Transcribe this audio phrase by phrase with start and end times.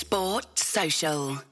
[0.00, 1.42] Sport Social.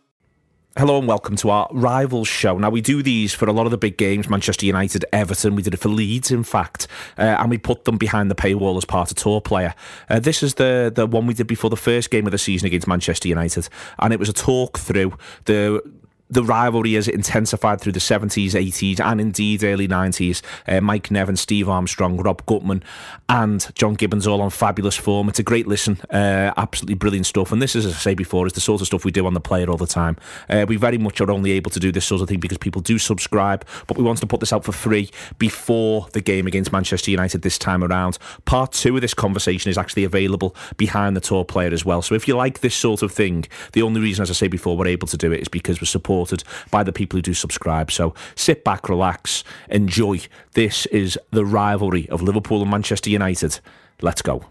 [0.79, 2.57] Hello and welcome to our rivals show.
[2.57, 5.55] Now we do these for a lot of the big games, Manchester United, Everton.
[5.55, 6.87] We did it for Leeds, in fact,
[7.19, 9.75] uh, and we put them behind the paywall as part of TAW Player.
[10.09, 12.67] Uh, this is the the one we did before the first game of the season
[12.67, 15.13] against Manchester United, and it was a talk through
[15.45, 15.83] the
[16.31, 20.43] the rivalry has intensified through the 70s, 80s, and indeed early 90s.
[20.67, 22.83] Uh, Mike Nevin, Steve Armstrong, Rob Gutmann,
[23.29, 25.29] and John Gibbons all on fabulous form.
[25.29, 27.51] It's a great listen, uh, absolutely brilliant stuff.
[27.51, 29.41] And this, as I say before, is the sort of stuff we do on the
[29.41, 30.17] player all the time.
[30.49, 32.83] Uh, we very much are only able to do this sort of thing because people
[32.83, 36.73] do subscribe, but we wanted to put this out for free before the game against
[36.73, 38.19] Manchester United this time around.
[38.45, 42.03] Part two of this conversation is actually available behind the TAW player as well.
[42.03, 44.77] So if you like this sort of thing, the only reason, as I say before,
[44.77, 47.35] we're able to do it is because we're supporting supported by the people who do
[47.35, 47.91] subscribe.
[47.91, 50.21] So sit back, relax, enjoy.
[50.55, 53.61] This is the rivalry of Liverpool and Manchester United.
[54.03, 54.45] Let's go.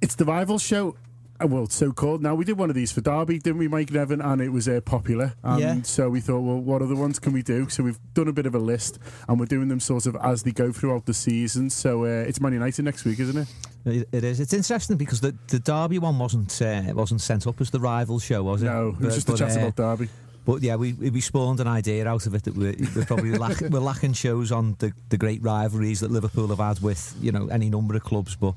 [0.00, 0.96] It's the rival show.
[1.42, 2.22] uh, Well, so called.
[2.22, 4.20] Now we did one of these for Derby, didn't we, Mike Nevin?
[4.22, 5.34] And it was uh, popular.
[5.42, 5.82] And Yeah.
[5.82, 7.68] so we thought, well, what other ones can we do?
[7.68, 10.42] So we've done a bit of a list, and we're doing them sort of as
[10.44, 11.68] they go throughout the season.
[11.70, 13.48] So uh, it's Man United next week, isn't it?
[13.86, 14.40] It, it is.
[14.40, 18.18] It's interesting because the, the Derby one wasn't uh, wasn't sent up as the rival
[18.18, 18.66] show, was it?
[18.66, 20.08] No, it was just a chat uh, about Derby.
[20.46, 23.60] But yeah, we we spawned an idea out of it that we're, we're probably lack,
[23.62, 27.48] we're lacking shows on the, the great rivalries that Liverpool have had with you know
[27.48, 28.36] any number of clubs.
[28.36, 28.54] But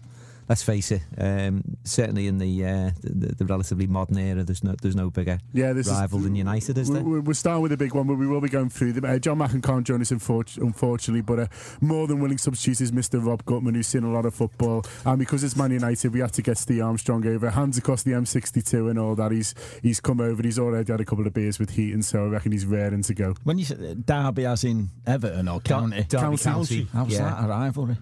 [0.50, 4.76] let's face it, um, certainly in the, uh, the the relatively modern era, there's no
[4.82, 7.04] there's no bigger Yeah, this rival is, than United, is there?
[7.04, 9.06] We're, we're starting with a big one, but we will be going through them.
[9.06, 11.50] Uh, John Macken can't join us, unfortunately, but a
[11.80, 13.24] more than willing substitute is Mr.
[13.24, 14.84] Rob Gutmann, who's seen a lot of football.
[15.06, 17.52] And because it's Man United, we had to get Steve Armstrong over.
[17.52, 19.32] Hands across the M62 and all that.
[19.32, 20.42] He's he's come over.
[20.42, 23.14] He's already had a couple of beers with Heaton, so I reckon he's raring to
[23.14, 23.36] go.
[23.44, 26.04] When you said Derby as in Everton or County?
[26.04, 26.38] Derby County.
[26.38, 26.88] County.
[26.92, 27.30] How's yeah.
[27.30, 27.98] that a rivalry?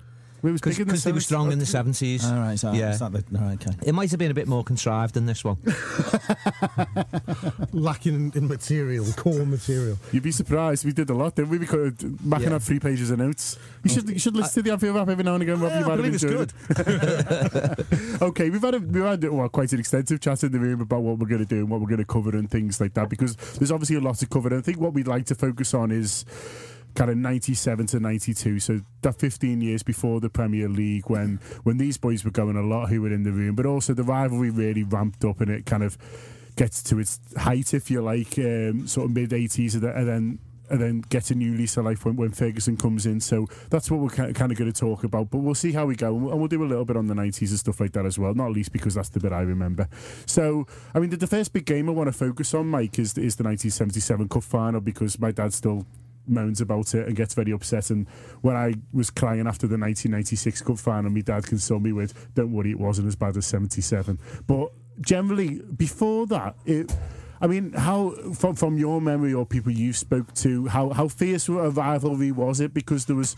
[0.47, 2.23] We was big the Because they were strong in the 70s.
[2.23, 2.91] All right, so Yeah.
[2.91, 3.75] is that the, all right, okay.
[3.85, 5.57] It might have been a bit more contrived than this one.
[7.73, 9.97] lacking in, in material, core material.
[10.13, 10.85] You'd be surprised.
[10.85, 11.57] We did a lot, didn't we?
[11.57, 12.49] We could, Macken Yeah.
[12.51, 13.57] had three pages of notes.
[13.83, 15.69] You should you should listen to the Anfield Wrap every now and again, Rob.
[15.71, 16.53] Yeah, you I might have believe it's enjoyed
[17.89, 18.21] it.
[18.21, 21.01] okay, we've had a, we've had well, quite an extensive chat in the room about
[21.01, 23.09] what we're going to do and what we're going to cover and things like that
[23.09, 24.47] because there's obviously a lot to cover.
[24.47, 26.23] And I think what we'd like to focus on is
[26.95, 31.77] kind of 97 to 92 so that 15 years before the Premier League when when
[31.77, 34.49] these boys were going a lot who were in the room but also the rivalry
[34.49, 35.95] really ramped up and it kind of
[36.55, 40.39] gets to its height if you like um, sort of mid 80s and then-
[40.69, 43.21] and then get a new lease of life when, when Ferguson comes in.
[43.21, 45.31] So that's what we're kind of going to talk about.
[45.31, 46.13] But we'll see how we go.
[46.13, 48.05] And we'll, and we'll do a little bit on the 90s and stuff like that
[48.05, 48.33] as well.
[48.33, 49.87] Not least because that's the bit I remember.
[50.25, 53.17] So, I mean, the, the first big game I want to focus on, Mike, is,
[53.17, 55.85] is the 1977 Cup final because my dad still
[56.27, 57.89] moans about it and gets very upset.
[57.89, 58.07] And
[58.41, 62.51] when I was crying after the 1996 Cup final, my dad console me with, don't
[62.51, 64.19] worry, it wasn't as bad as 77.
[64.45, 64.71] But
[65.01, 66.95] generally, before that, it...
[67.39, 71.47] I mean, how from from your memory or people you spoke to, how how fierce
[71.47, 72.73] a rivalry was it?
[72.73, 73.35] Because there was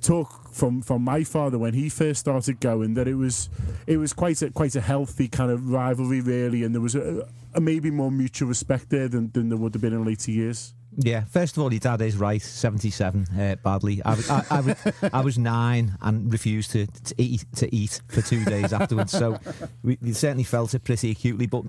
[0.00, 3.48] talk from from my father when he first started going that it was
[3.86, 7.28] it was quite a quite a healthy kind of rivalry really, and there was a,
[7.54, 10.74] a maybe more mutual respect there than, than there would have been in later years.
[11.00, 12.42] Yeah, first of all, your dad is right.
[12.42, 14.02] Seventy-seven, uh, badly.
[14.04, 14.76] I, was- I, I, was,
[15.12, 19.12] I was nine and refused to, to eat to eat for two days afterwards.
[19.12, 19.38] So
[19.84, 21.46] we, we certainly felt it pretty acutely.
[21.46, 21.64] But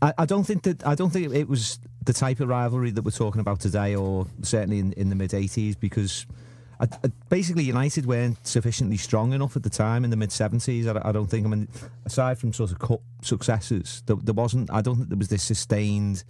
[0.00, 3.10] I, don't think that I don't think it was the type of rivalry that we're
[3.10, 6.26] talking about today, or certainly in, in the mid '80s, because.
[6.82, 10.86] I, I, basically, United weren't sufficiently strong enough at the time in the mid seventies.
[10.86, 11.44] I, I don't think.
[11.44, 11.68] I mean,
[12.06, 14.70] aside from sort of cup successes, there, there wasn't.
[14.72, 16.24] I don't think there was this sustained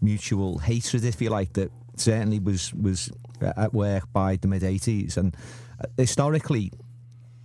[0.00, 3.10] mutual hatred, if you like, that certainly was was
[3.40, 5.16] at work by the mid '80s.
[5.16, 5.36] And
[5.80, 6.72] uh, historically,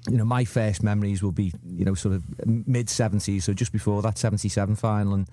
[0.09, 3.71] you know, my first memories will be, you know, sort of mid '70s, so just
[3.71, 5.13] before that '77 final.
[5.13, 5.27] And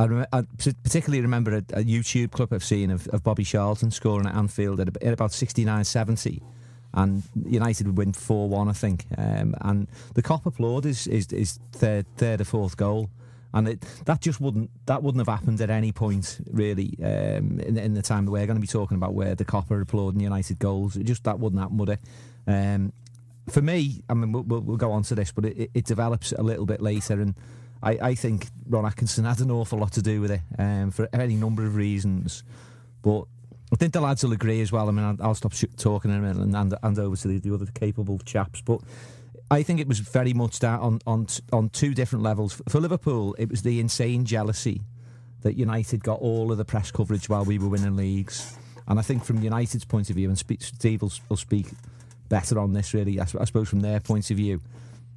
[0.00, 3.90] I, rem- I particularly remember a, a YouTube clip I've seen of, of Bobby Charlton
[3.90, 6.40] scoring at Anfield at, at about 69-70.
[6.94, 9.04] And United would win 4 1, I think.
[9.18, 13.10] Um, and the Kop applaud is, is, is third, third or fourth goal.
[13.52, 17.76] And it, that just wouldn't that wouldn't have happened at any point really um, in,
[17.76, 20.58] in the time that we're going to be talking about where the copper applauding United
[20.58, 20.96] goals.
[20.96, 22.00] It just that wouldn't happen, would it?
[22.46, 22.92] Um,
[23.48, 26.32] for me, I mean, we'll, we'll, go on to this, but it, it, it develops
[26.32, 27.34] a little bit later, and
[27.82, 31.08] I, I think Ron Atkinson had an awful lot to do with it um, for
[31.12, 32.44] any number of reasons.
[33.02, 33.24] But
[33.72, 34.88] I think the lads will agree as well.
[34.88, 37.28] I mean, I'll, I'll stop sh- talking in a minute and hand, hand over to
[37.28, 38.60] the, the other capable chaps.
[38.60, 38.80] But
[39.50, 42.60] I think it was very much that on on on two different levels.
[42.68, 44.82] For Liverpool, it was the insane jealousy
[45.42, 48.56] that United got all of the press coverage while we were winning leagues.
[48.86, 51.68] And I think from United's point of view, and spe- Steve will, will speak
[52.28, 54.60] better on this, really, I suppose from their point of view,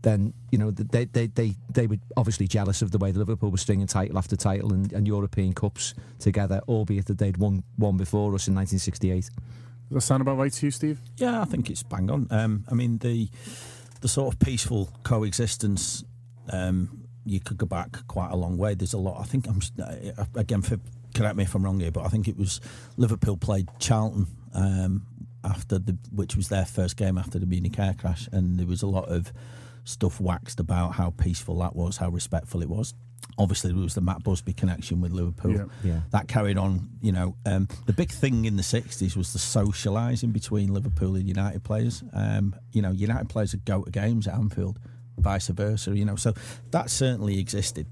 [0.01, 3.51] then, you know, they, they, they, they were obviously jealous of the way that Liverpool
[3.51, 7.97] was stringing title after title and, and European Cups together, albeit that they'd won one
[7.97, 9.15] before us in 1968.
[9.23, 9.31] Does
[9.89, 10.99] that sound about right to you, Steve?
[11.17, 12.27] Yeah, I think it's bang on.
[12.31, 13.29] Um, I mean, the
[14.03, 16.03] the sort of peaceful coexistence.
[16.51, 18.75] Um, you could go back quite a long way.
[18.75, 19.19] There's a lot.
[19.19, 20.61] I think I'm uh, again.
[20.61, 20.77] For,
[21.15, 22.59] correct me if I'm wrong here, but I think it was
[22.97, 25.07] Liverpool played Charlton um,
[25.43, 28.83] after the, which was their first game after the Munich air crash, and there was
[28.83, 29.31] a lot of
[29.85, 32.93] stuff waxed about how peaceful that was, how respectful it was.
[33.37, 35.51] Obviously, there was the Matt Busby connection with Liverpool.
[35.53, 35.65] Yeah.
[35.83, 35.99] Yeah.
[36.11, 36.89] That carried on.
[37.01, 41.27] You know, um, the big thing in the '60s was the socialising between Liverpool and
[41.27, 42.03] United players.
[42.13, 44.79] Um, you know, United players would go to games at Anfield,
[45.17, 45.97] vice versa.
[45.97, 46.33] You know, so
[46.71, 47.87] that certainly existed.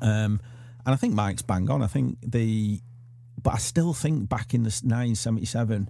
[0.00, 0.40] Um,
[0.86, 1.82] and I think Mike's bang on.
[1.82, 2.80] I think the,
[3.42, 5.88] but I still think back in the 1977,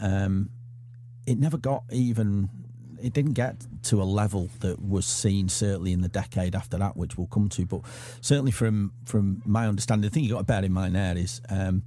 [0.00, 0.50] um,
[1.26, 2.48] it never got even.
[3.02, 6.96] It didn't get to a level that was seen certainly in the decade after that,
[6.96, 7.66] which we'll come to.
[7.66, 7.80] But
[8.20, 11.40] certainly from from my understanding, the thing you got to bear in mind there is
[11.48, 11.82] um,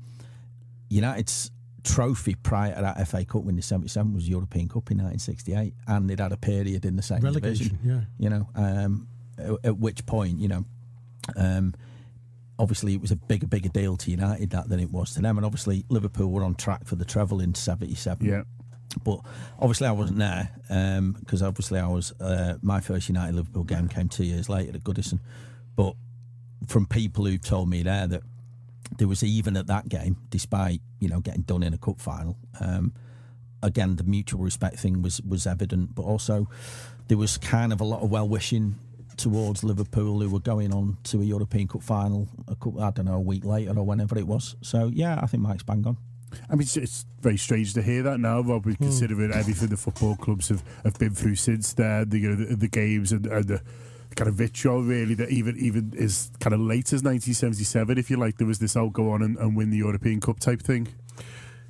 [0.90, 1.52] United's
[1.84, 5.74] trophy prior to that FA Cup win in '77 was the European Cup in 1968,
[5.88, 8.08] and they'd had a period in the second Relegation, division.
[8.20, 8.24] yeah.
[8.24, 9.08] You know, um,
[9.38, 10.66] at, at which point, you know,
[11.38, 11.74] um,
[12.58, 15.38] obviously it was a bigger, bigger deal to United that than it was to them,
[15.38, 18.26] and obviously Liverpool were on track for the treble in '77.
[18.26, 18.44] Yeah.
[19.04, 19.20] But
[19.60, 20.52] obviously, I wasn't there
[21.20, 22.14] because obviously I was.
[22.20, 25.20] Uh, my first United Liverpool game came two years later at Goodison.
[25.76, 25.96] But
[26.68, 28.22] from people who've told me there that
[28.98, 32.38] there was even at that game, despite you know getting done in a cup final,
[32.60, 32.94] um,
[33.62, 35.96] again the mutual respect thing was was evident.
[35.96, 36.48] But also
[37.08, 38.76] there was kind of a lot of well wishing
[39.18, 42.28] towards Liverpool who were going on to a European Cup final.
[42.48, 44.56] A couple, I don't know, a week later or whenever it was.
[44.62, 45.98] So yeah, I think Mike's bang on.
[46.50, 48.86] I mean, it's, it's very strange to hear that now, Rob, with hmm.
[48.86, 52.56] considering everything the football clubs have, have been through since then, the, you know, the,
[52.56, 53.62] the games and, and the
[54.16, 58.18] kind of vitriol, really, that even even is kind of late as 1977, if you
[58.18, 60.88] like, there was this, oh, go on and, and win the European Cup type thing.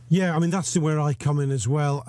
[0.10, 2.04] Yeah, I mean that's where I come in as well.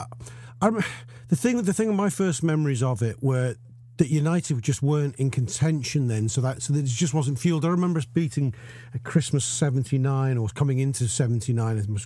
[0.60, 0.84] I, I,
[1.28, 3.56] the thing, the thing, my first memories of it were
[3.98, 7.64] that United just weren't in contention then, so that so that it just wasn't fueled.
[7.64, 8.54] I remember us beating
[8.94, 11.96] at Christmas '79 or coming into '79,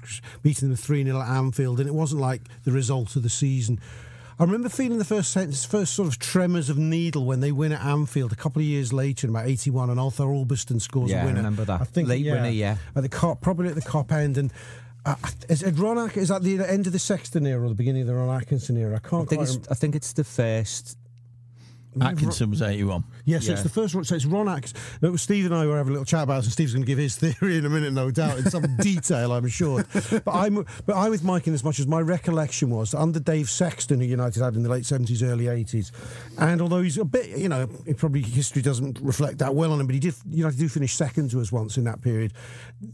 [0.42, 3.80] beating them three 0 at Anfield, and it wasn't like the result of the season.
[4.38, 7.72] I remember feeling the first sense, first sort of tremors of needle when they win
[7.72, 11.24] at Anfield a couple of years later, in about '81, and Arthur Albiston scores Yeah,
[11.24, 11.36] a winner.
[11.36, 11.80] I remember that.
[11.80, 12.76] I think Late winner, yeah.
[12.96, 14.52] at the Kop, probably at the Kop end, and.
[15.06, 15.14] Uh,
[15.48, 18.08] is, is Ron is that the end of the Sexton era or the beginning of
[18.08, 18.96] the Ron Atkinson era?
[18.96, 20.98] I can't I think it's, I think it's the first.
[22.00, 23.04] Atkinson was 81.
[23.24, 23.54] Yes, Yeah.
[23.54, 24.04] it's the first one.
[24.04, 24.78] So it's Ron Atkinson.
[25.02, 26.86] No, Steve and I were having a little chat about it, and Steve's going to
[26.86, 29.84] give his theory in a minute, no doubt, in some detail, I'm sure.
[30.10, 33.18] But I'm, but I'm with Mike in as much as my recollection was that under
[33.20, 35.90] Dave Sexton, who United had in the late 70s, early 80s,
[36.38, 39.80] and although he's a bit, you know, it probably history doesn't reflect that well on
[39.80, 42.32] him, but he did, United do finish second to us once in that period.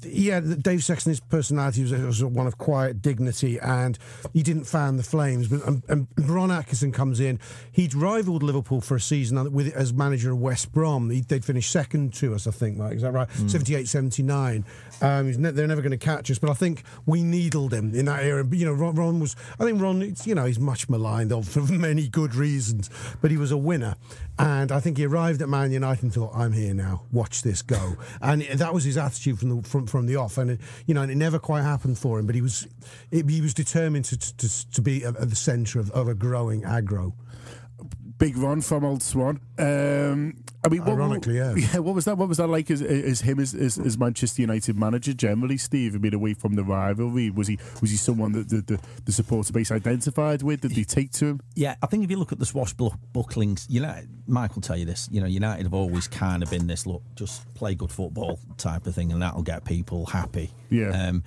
[0.03, 3.99] Yeah, Dave Sexton, his personality was, was one of quiet dignity, and
[4.33, 5.49] he didn't fan the flames.
[5.49, 7.39] But and, and Ron Atkinson comes in.
[7.73, 11.09] He'd rivaled Liverpool for a season with as manager of West Brom.
[11.09, 12.77] They'd finished second to us, I think.
[12.79, 13.31] Mike, is that right?
[13.31, 14.65] 78, 79.
[15.03, 18.07] Um, ne- they're never going to catch us, but I think we needled him in
[18.07, 18.45] that era.
[18.45, 19.37] But, you know, Ron, Ron was.
[19.59, 20.03] I think Ron.
[20.03, 22.91] It's, you know, he's much maligned for many good reasons,
[23.21, 23.97] but he was a winner.
[24.39, 27.03] And I think he arrived at Man United and thought, "I'm here now.
[27.13, 30.39] Watch this go." And that was his attitude from the from, from the off.
[30.39, 32.27] And it, you know, and it never quite happened for him.
[32.27, 32.67] But he was
[33.11, 36.15] it, he was determined to to, to be at, at the centre of, of a
[36.15, 37.13] growing aggro.
[38.19, 39.41] Big Ron from Old Swan.
[39.59, 41.55] Um, I mean, what, Ironically, yeah.
[41.57, 41.79] yeah.
[41.79, 42.17] What was that?
[42.17, 45.95] What was that like as, as him as, as, as Manchester United manager generally, Steve?
[45.95, 49.13] I mean, away from the rivalry, was he was he someone that the, the, the
[49.13, 50.63] supporter base identified with?
[50.63, 51.41] Did they take to him?
[51.55, 55.09] Yeah, I think if you look at the swashbucklings, know, Mike will tell you this.
[55.13, 58.87] You know, United have always kind of been this look, just play good football type
[58.87, 60.51] of thing, and that'll get people happy.
[60.71, 60.89] Yeah.
[60.89, 61.23] Um,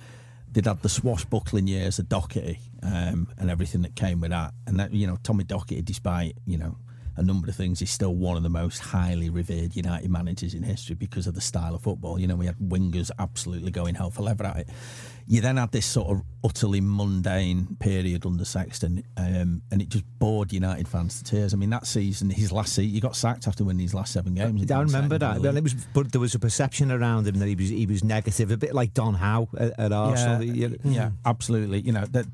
[0.52, 4.78] they'd had the swashbuckling years of Doherty um, and everything that came with that, and
[4.80, 6.76] that you know Tommy Doherty, despite you know
[7.20, 7.78] a number of things.
[7.80, 11.40] He's still one of the most highly revered United managers in history because of the
[11.40, 12.18] style of football.
[12.18, 14.68] You know, we had wingers absolutely going hell for leather at it.
[15.26, 20.04] You then had this sort of utterly mundane period under Sexton, um, and it just
[20.18, 21.54] bored United fans to tears.
[21.54, 24.34] I mean, that season, his last season, he got sacked after winning his last seven
[24.34, 24.70] games.
[24.70, 25.40] I remember that.
[25.40, 28.02] Well, it was, but there was a perception around him that he was he was
[28.02, 30.42] negative, a bit like Don Howe at, at Arsenal.
[30.42, 31.80] Yeah, yeah, absolutely.
[31.80, 32.26] You know that.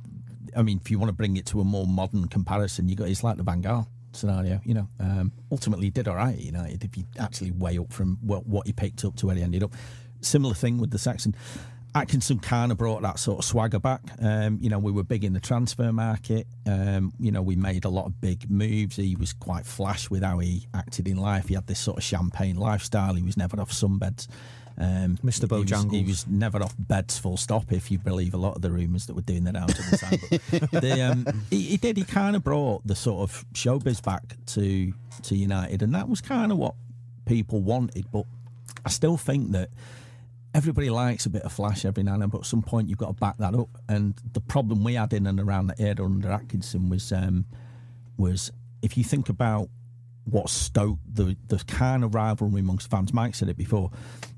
[0.57, 3.09] I mean, if you want to bring it to a more modern comparison, you got
[3.09, 4.61] it's like the Van Gaal scenario.
[4.65, 8.19] You know, um, ultimately did all right at United if you actually weigh up from
[8.23, 9.73] what, what he picked up to where he ended up.
[10.21, 11.35] Similar thing with the Sexton.
[11.95, 14.03] Atkinson kind of brought that sort of swagger back.
[14.21, 16.47] Um, you know, we were big in the transfer market.
[16.67, 18.97] Um, you know, we made a lot of big moves.
[18.97, 21.49] He was quite flash with how he acted in life.
[21.49, 23.15] He had this sort of champagne lifestyle.
[23.15, 24.29] He was never off sunbeds.
[24.79, 25.47] Um, Mr.
[25.47, 25.91] Bojangles.
[25.91, 27.73] He, he was, never off beds, full stop.
[27.73, 29.97] If you believe a lot of the rumours that were doing that out at the
[29.97, 31.97] time, but um, he, he did.
[31.97, 34.93] He kind of brought the sort of showbiz back to
[35.23, 36.75] to United, and that was kind of what
[37.25, 38.11] people wanted.
[38.13, 38.27] But
[38.85, 39.71] I still think that
[40.55, 42.99] everybody likes a bit of flash every now and then, but at some point you've
[42.99, 43.69] got to back that up.
[43.89, 47.45] And the problem we had in and around the era under Atkinson was um,
[48.17, 48.51] was
[48.83, 49.69] if you think about
[50.27, 53.13] what stoked the the kind of rivalry amongst fans.
[53.13, 53.91] Mike said it before.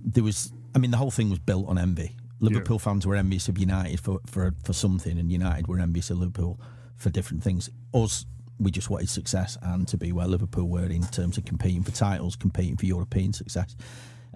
[0.04, 2.16] There was, I mean, the whole thing was built on envy.
[2.40, 2.85] Liverpool yeah.
[2.85, 6.61] fans were envious of United for, for for something, and United were envious of Liverpool
[6.97, 7.71] for different things.
[7.95, 8.26] Us,
[8.59, 11.92] we just wanted success and to be where Liverpool were in terms of competing for
[11.92, 13.75] titles, competing for European success.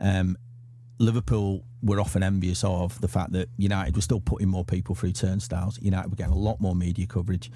[0.00, 0.36] Um,
[0.98, 5.12] Liverpool were often envious of the fact that United were still putting more people through
[5.12, 5.78] turnstiles.
[5.82, 7.50] United were getting a lot more media coverage.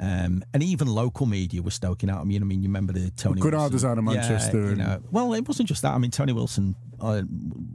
[0.00, 2.20] Um, and even local media was stoking out.
[2.20, 4.60] I mean, I mean, you remember the Tony Granada's out of Manchester.
[4.60, 5.92] Yeah, you know, well, it wasn't just that.
[5.92, 7.22] I mean, Tony Wilson uh,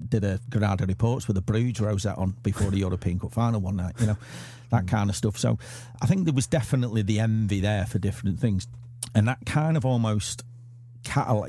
[0.08, 3.76] did a Granada reports with the Bruges Rosette on before the European Cup final one
[3.76, 3.96] night.
[4.00, 4.18] You know,
[4.72, 5.38] that kind of stuff.
[5.38, 5.60] So
[6.02, 8.68] I think there was definitely the envy there for different things,
[9.14, 10.44] and that kind of almost,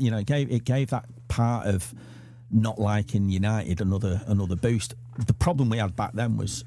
[0.00, 1.94] you know, it gave it gave that part of
[2.50, 4.94] not liking United another another boost.
[5.24, 6.64] The problem we had back then was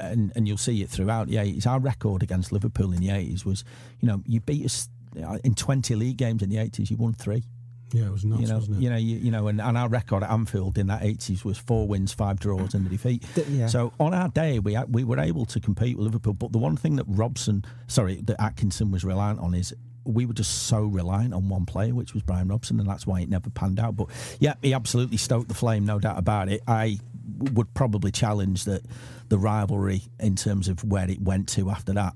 [0.00, 1.66] and, and you'll see it throughout the 80s.
[1.66, 3.64] Our record against Liverpool in the 80s was,
[4.00, 4.88] you know, you beat us
[5.22, 7.44] uh, in 20 league games in the 80s, you won three.
[7.92, 8.82] Yeah, it was nuts, you know, wasn't it?
[8.82, 11.58] You know, you, you know, and, and, our record at Anfield in that 80s was
[11.58, 13.22] four wins, five draws, and a defeat.
[13.48, 13.66] Yeah.
[13.66, 16.32] So on our day, we we were able to compete with Liverpool.
[16.32, 19.74] But the one thing that Robson, sorry, that Atkinson was reliant on is
[20.04, 23.20] we were just so reliant on one player, which was Brian Robson, and that's why
[23.20, 23.96] it never panned out.
[23.96, 24.08] But
[24.40, 26.62] yeah, he absolutely stoked the flame, no doubt about it.
[26.66, 26.98] I
[27.52, 28.82] would probably challenge that
[29.32, 32.12] the rivalry in terms of where it went to after that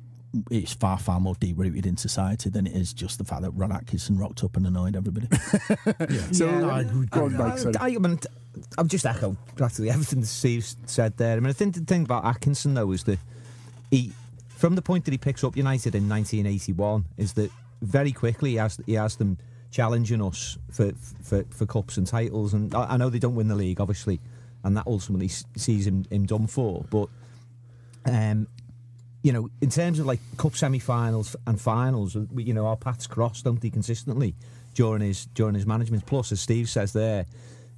[0.51, 3.53] it's far far more deep rooted in society than it is just the fact that
[3.53, 5.27] Ron Atkinson rocked up and annoyed everybody.
[6.11, 6.31] yeah.
[6.31, 8.21] So yeah, I, go on, Mike, I, I, I mean,
[8.77, 11.39] I've just echoed practically everything that Steve said there.
[11.39, 13.19] I mean, I think the thing about Atkinson though is that
[13.91, 14.13] he,
[14.49, 18.57] from the point that he picks up United in 1981, is that very quickly he
[18.57, 19.39] has he has them
[19.71, 20.93] challenging us for
[21.23, 22.53] for, for cups and titles.
[22.53, 24.21] And I, I know they don't win the league, obviously
[24.67, 26.85] and that ultimately sees him, him done for.
[26.91, 27.09] But
[28.05, 28.49] um,
[29.23, 33.43] you know, in terms of like cup semi-finals and finals, you know, our paths cross,
[33.43, 34.35] don't they, consistently
[34.75, 36.05] during his during his management.
[36.05, 37.27] Plus, as Steve says there,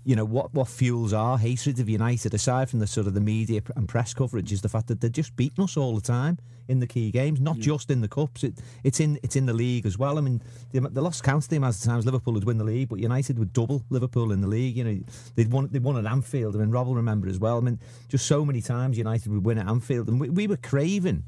[0.08, 3.20] you know what what fuels our hatred of United, aside from the sort of the
[3.20, 6.38] media and press coverage, is the fact that they're just beating us all the time
[6.66, 7.64] in the key games, not yeah.
[7.64, 8.42] just in the cups.
[8.42, 10.16] It, it's in it's in the league as well.
[10.16, 10.40] I mean,
[10.72, 13.38] the, the lost count the amount of times Liverpool would win the league, but United
[13.38, 14.78] would double Liverpool in the league.
[14.78, 14.98] You know,
[15.34, 16.56] they'd won they won at Anfield.
[16.56, 17.58] I mean, Rob will remember as well.
[17.58, 20.56] I mean, just so many times United would win at Anfield, and we, we were
[20.56, 21.22] craving,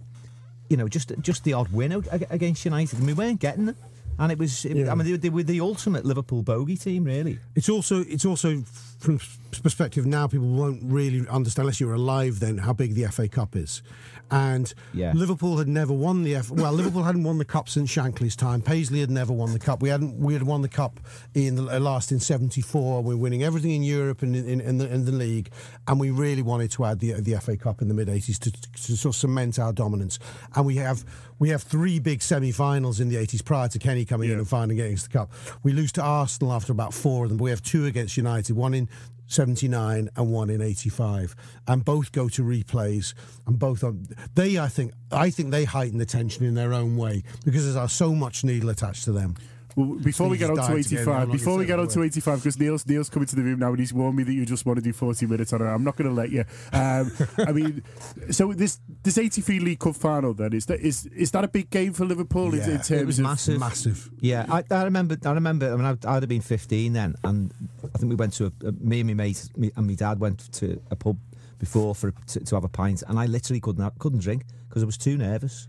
[0.70, 1.92] you know, just just the odd win
[2.30, 3.76] against United, and we weren't getting it
[4.18, 4.64] and it was.
[4.64, 4.92] It, yeah.
[4.92, 7.38] I mean, they, they, were the ultimate Liverpool bogey team, really.
[7.54, 8.62] It's also it's also
[8.98, 9.18] from
[9.52, 13.56] perspective now people won't really understand unless you're alive then how big the FA Cup
[13.56, 13.82] is,
[14.30, 15.12] and yeah.
[15.14, 16.50] Liverpool had never won the F.
[16.50, 18.62] Well, Liverpool hadn't won the cup since Shankly's time.
[18.62, 19.82] Paisley had never won the cup.
[19.82, 20.18] We hadn't.
[20.18, 21.00] We had won the cup
[21.34, 23.02] in the last in '74.
[23.02, 25.50] We are winning everything in Europe and in, in, in, the, in the league,
[25.88, 28.52] and we really wanted to add the the FA Cup in the mid '80s to,
[28.52, 30.18] to sort of cement our dominance.
[30.54, 31.04] And we have
[31.40, 34.34] we have three big semi-finals in the 80s prior to Kenny coming yeah.
[34.34, 35.32] in and finally getting us the cup.
[35.62, 38.54] We lose to Arsenal after about four of them, but we have two against United,
[38.54, 38.88] one in
[39.30, 41.36] 79 and one in 85
[41.68, 43.14] and both go to replays
[43.46, 46.96] and both on they i think i think they heighten the tension in their own
[46.96, 49.36] way because there's so much needle attached to them
[49.76, 52.86] well, before we get on to 85, before we get on to 85, because Neil's,
[52.86, 54.82] Neil's coming to the room now and he's warned me that you just want to
[54.82, 55.64] do 40 minutes on it.
[55.64, 56.44] I'm not going to let you.
[56.72, 57.82] Um, I mean,
[58.30, 61.70] so this this 83 League Cup final then is that is is that a big
[61.70, 64.10] game for Liverpool yeah, in, in terms it was of massive, massive?
[64.20, 65.16] Yeah, I, I remember.
[65.24, 65.72] I remember.
[65.72, 67.52] I mean, I'd, I'd, have been 15 then, and
[67.94, 70.20] I think we went to a, a me and my mate me, and my dad
[70.20, 71.18] went to a pub
[71.58, 74.86] before for to, to have a pint, and I literally couldn't couldn't drink because I
[74.86, 75.68] was too nervous.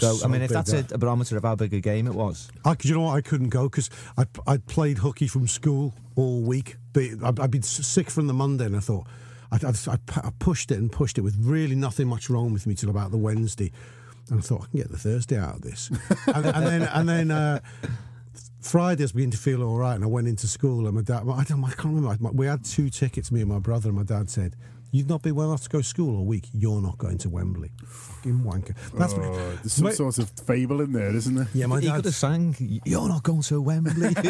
[0.00, 2.14] So, So I mean, if that's a, a barometer of how big a game it
[2.14, 3.14] was, I, you know what?
[3.14, 6.76] I couldn't go because I I played hooky from school all week.
[6.92, 9.06] The, I'd, I'd been sick from the Monday, and I thought
[9.50, 12.66] I, I, I I pushed it and pushed it with really nothing much wrong with
[12.66, 13.72] me till about the Wednesday,
[14.30, 15.90] and I thought I can get the Thursday out of this,
[16.26, 17.30] and, and then and then.
[17.30, 17.60] Uh,
[18.60, 20.86] Friday, I was beginning to feel all right, and I went into school.
[20.86, 22.30] And my dad, I, don't, I can't remember.
[22.32, 24.56] We had two tickets, me and my brother, and my dad said,
[24.94, 26.46] "You've not been well enough to go to school all week.
[26.52, 28.74] You're not going to Wembley." Fucking wanker.
[28.94, 31.48] That's oh, what- Oh, there's some My- sort of fable in there, isn't there?
[31.52, 31.96] yeah, my he dad.
[31.96, 34.14] could have sang, You're not going to Wembley.
[34.22, 34.28] Do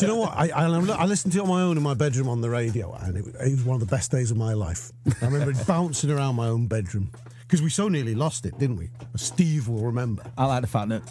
[0.00, 0.32] you know what?
[0.36, 2.92] I, I, I listened to it on my own in my bedroom on the radio,
[2.94, 4.90] and it, it was one of the best days of my life.
[5.22, 7.12] I remember bouncing around my own bedroom
[7.42, 8.90] because we so nearly lost it, didn't we?
[9.16, 10.24] Steve will remember.
[10.36, 11.02] I like the fact that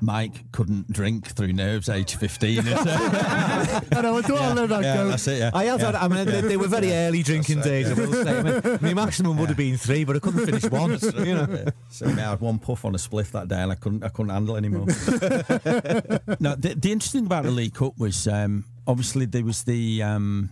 [0.00, 2.58] Mike couldn't drink through nerves age 15.
[2.60, 5.08] I know, I thought I'd let that yeah, go.
[5.08, 5.50] that's it, yeah.
[5.54, 5.86] I had, yeah.
[5.86, 7.90] had- I mean, they, they were very early drinking days.
[7.90, 8.38] I will say.
[8.38, 10.98] I mean, my maximum would have been three, but I couldn't finish one.
[11.26, 11.64] You know.
[11.90, 14.30] So I had one puff on a spliff that day, and I couldn't, I couldn't
[14.30, 14.86] handle anymore.
[16.40, 20.02] no, the, the interesting thing about the League Cup was um, obviously there was the
[20.02, 20.50] um,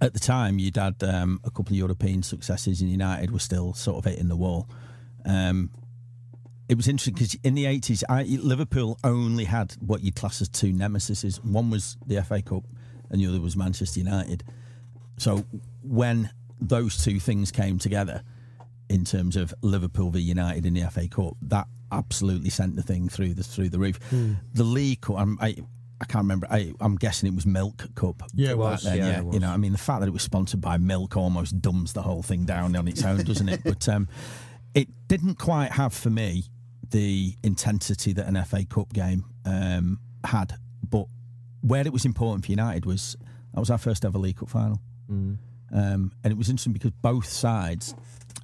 [0.00, 3.74] at the time you'd had um, a couple of European successes, and United were still
[3.74, 4.68] sort of hitting the wall.
[5.24, 5.70] Um,
[6.70, 10.72] it was interesting because in the eighties, Liverpool only had what you'd class as two
[10.72, 11.42] nemesis.
[11.42, 12.62] One was the FA Cup,
[13.10, 14.44] and the other was Manchester United.
[15.18, 15.44] So
[15.82, 18.22] when those two things came together,
[18.88, 23.08] in terms of Liverpool v United in the FA Cup, that absolutely sent the thing
[23.08, 23.98] through the through the roof.
[24.54, 25.56] The League Cup, I'm, I
[26.00, 26.46] I can't remember.
[26.50, 28.22] I, I'm guessing it was Milk Cup.
[28.32, 28.84] Yeah, it was.
[28.84, 29.34] then, Yeah, yeah, it was.
[29.34, 32.02] you know, I mean, the fact that it was sponsored by Milk almost dumbs the
[32.02, 33.60] whole thing down on its own, doesn't it?
[33.64, 34.08] But um,
[34.74, 36.44] it didn't quite have for me
[36.90, 40.54] the intensity that an FA Cup game um, had.
[40.88, 41.06] But
[41.62, 43.16] where it was important for United was
[43.54, 44.80] that was our first ever League Cup final.
[45.72, 47.94] Um, and it was interesting because both sides,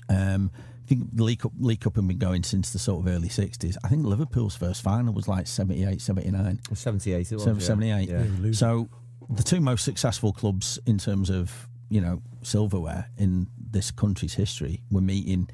[0.09, 3.13] um, I think the League Cup, League Cup had been going since the sort of
[3.13, 3.77] early 60s.
[3.85, 6.61] I think Liverpool's first final was like 78, 79.
[6.75, 7.45] 78 it was.
[7.45, 7.67] Seven- yeah.
[7.67, 8.09] 78.
[8.09, 8.53] Yeah.
[8.53, 8.89] So
[9.29, 14.83] the two most successful clubs in terms of, you know, silverware in this country's history
[14.91, 15.49] were meeting.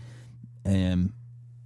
[0.67, 1.15] Um,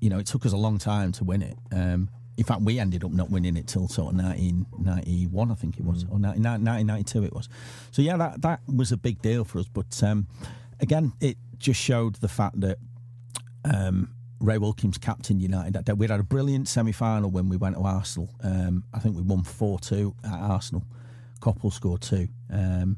[0.00, 1.56] you know, it took us a long time to win it.
[1.72, 5.78] Um, in fact, we ended up not winning it till sort of 1991, I think
[5.78, 7.48] it was, or 19, 1992 it was.
[7.92, 9.66] So, yeah, that, that was a big deal for us.
[9.72, 10.26] But um,
[10.80, 12.76] again, it just showed the fact that
[13.64, 15.94] um, Ray Wilkins captained United that day.
[15.94, 18.28] We had a brilliant semi final when we went to Arsenal.
[18.42, 20.84] Um, I think we won 4 2 at Arsenal.
[21.40, 22.28] Coppell scored two.
[22.50, 22.96] Um,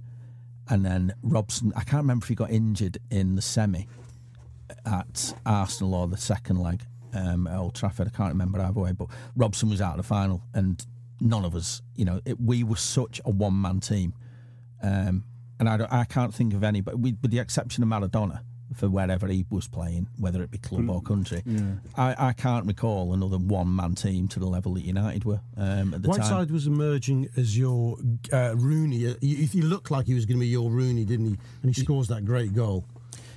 [0.69, 3.87] and then Robson, I can't remember if he got injured in the semi
[4.87, 6.83] at Arsenal or the second leg
[7.15, 8.07] um, at Old Trafford.
[8.07, 10.85] I can't remember either way, but Robson was out of the final, and
[11.21, 14.15] none of us, you know, it, we were such a one man team.
[14.83, 15.25] Um,
[15.59, 18.41] and I, don't- I can't think of any, but we, with the exception of Maradona,
[18.75, 21.43] for wherever he was playing, whether it be club or country,
[21.97, 25.95] I, I can't recall another one man team to the level that United were um,
[25.95, 26.19] at the time.
[26.21, 27.97] Whiteside was emerging as your
[28.31, 29.07] uh, Rooney.
[29.09, 31.39] Uh, He, he looked like he was going to be your Rooney, didn't he?
[31.63, 32.85] And he scores that great goal.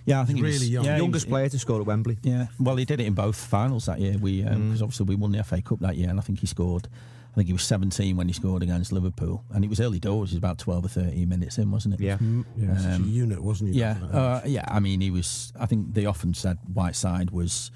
[0.05, 0.85] Yeah, I think he Really was young.
[0.85, 2.17] Yeah, he Youngest was- player to score at Wembley.
[2.23, 4.17] Yeah, well, he did it in both finals that year.
[4.17, 6.87] We because obviously we won the FA Cup that year, and I think he scored.
[7.31, 10.31] I think he was 17 when he scored against Liverpool, and it was early doors.
[10.31, 12.01] It was about 12 or 13 minutes in, wasn't it?
[12.01, 12.17] Yeah.
[12.57, 13.79] Yeah, such a Um, unit, wasn't he?
[13.79, 14.65] Yeah, back at that uh, yeah.
[14.67, 15.53] I mean, he was.
[15.57, 17.71] I think they often said Whiteside was,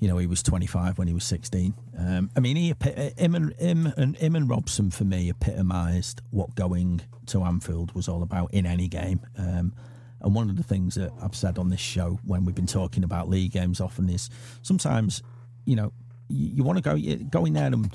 [0.00, 1.74] you know, he was 25 when he was 16.
[1.98, 2.74] Um, I mean, he
[3.18, 8.08] him and him and him and Robson for me epitomised what going to Anfield was
[8.08, 9.20] all about in any game.
[9.36, 9.74] Um,
[10.20, 13.04] and one of the things that I've said on this show when we've been talking
[13.04, 14.30] about league games often is
[14.62, 15.22] sometimes,
[15.64, 15.92] you know.
[16.30, 17.90] You, want to go you- going there, and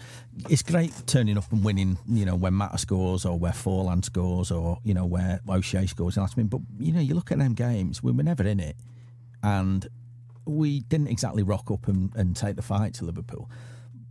[0.49, 1.99] it's great turning up and winning.
[2.07, 6.17] You know when Mata scores, or where Forlan scores, or you know where O'Shea scores.
[6.17, 8.59] And that's been, but you know you look at them games, we were never in
[8.59, 8.75] it,
[9.43, 9.87] and
[10.45, 13.51] we didn't exactly rock up and, and take the fight to Liverpool.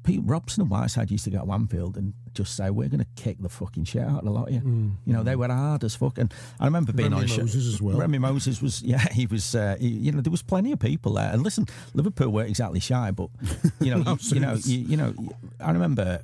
[0.05, 3.07] Pete Robson and Whiteside used to go to Anfield and just say, "We're going to
[3.23, 4.61] kick the fucking shit out of a lot of you."
[5.07, 6.19] You know, they were hard as fuck.
[6.19, 7.43] And I remember being Remi on a show.
[7.43, 7.99] Moses as well.
[7.99, 9.55] Remi Moses was, yeah, he was.
[9.55, 11.31] Uh, he- you know, there was plenty of people there.
[11.33, 13.29] And listen, Liverpool weren't exactly shy, but
[13.81, 15.15] you know, you, you know, you, you know,
[15.61, 16.23] I remember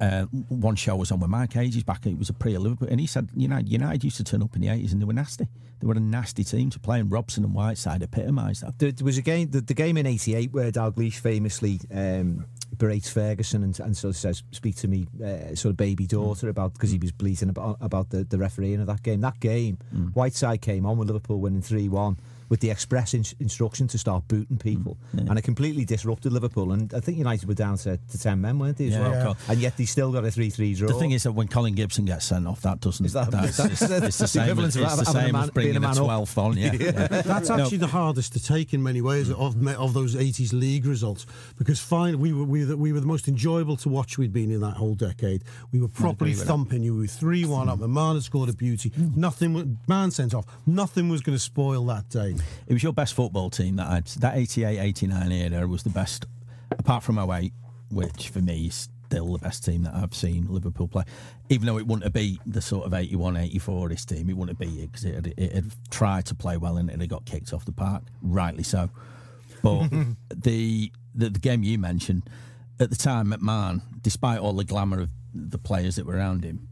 [0.00, 2.06] uh, one show was on with Mike Ages back.
[2.06, 4.62] It was a pre Liverpool, and he said United, United used to turn up in
[4.62, 5.46] the eighties, and they were nasty.
[5.80, 8.78] They were a nasty team to play, and Robson and Whiteside epitomised that.
[8.78, 13.10] There, there was a game, the, the game in '88 where Dalglish famously um, berates
[13.10, 16.16] Ferguson and, and sort of says, "Speak to me, uh, sort of baby hmm.
[16.16, 17.02] daughter," about because he hmm.
[17.02, 19.20] was bleating about about the, the refereeing of that game.
[19.20, 20.06] That game, hmm.
[20.08, 22.16] Whiteside came on with Liverpool winning three one
[22.52, 24.62] with the express in- instruction to start booting mm.
[24.62, 26.72] people, and it completely disrupted Liverpool.
[26.72, 28.88] And I think United were down to, to ten men, weren't they?
[28.88, 29.14] As Yeah, well?
[29.14, 29.48] of course.
[29.48, 30.88] And yet they still got a three-three draw.
[30.88, 33.06] The thing is that when Colin Gibson gets sent off, that doesn't.
[33.06, 34.42] Is that- that's, that's- it's, that's it's the the same.
[34.42, 35.98] equivalent As, of it's the having a same man- as bringing being a a man
[35.98, 36.04] up.
[36.04, 36.56] twelfth on.
[36.58, 36.90] Yeah, yeah.
[37.22, 39.40] That's No, actually the hardest to take in many ways mm.
[39.40, 41.24] of of those '80s league results
[41.56, 44.30] because finally we were we were, the, we were the most enjoyable to watch we'd
[44.34, 45.42] been in that whole decade.
[45.72, 46.46] We were properly agree with that.
[46.52, 46.92] thumping you.
[46.96, 47.78] We were three one up.
[47.78, 47.84] Mm.
[47.84, 48.92] and Man had scored a beauty.
[49.16, 49.78] Nothing.
[49.88, 50.44] Man sent off.
[50.66, 52.34] Nothing was going to spoil that day.
[52.66, 56.26] It was your best football team that I'd that 88 89 era was the best
[56.78, 57.52] apart from 08
[57.90, 61.04] which for me is still the best team that I've seen Liverpool play.
[61.50, 64.58] Even though it wouldn't have beat the sort of 81 84 this team it wouldn't
[64.58, 67.08] have beat it because it, had- it had tried to play well and it had
[67.08, 68.88] got kicked off the park rightly so.
[69.62, 69.88] But
[70.34, 72.22] the, the the game you mentioned
[72.80, 76.68] at the time McMahon despite all the glamour of the players that were around him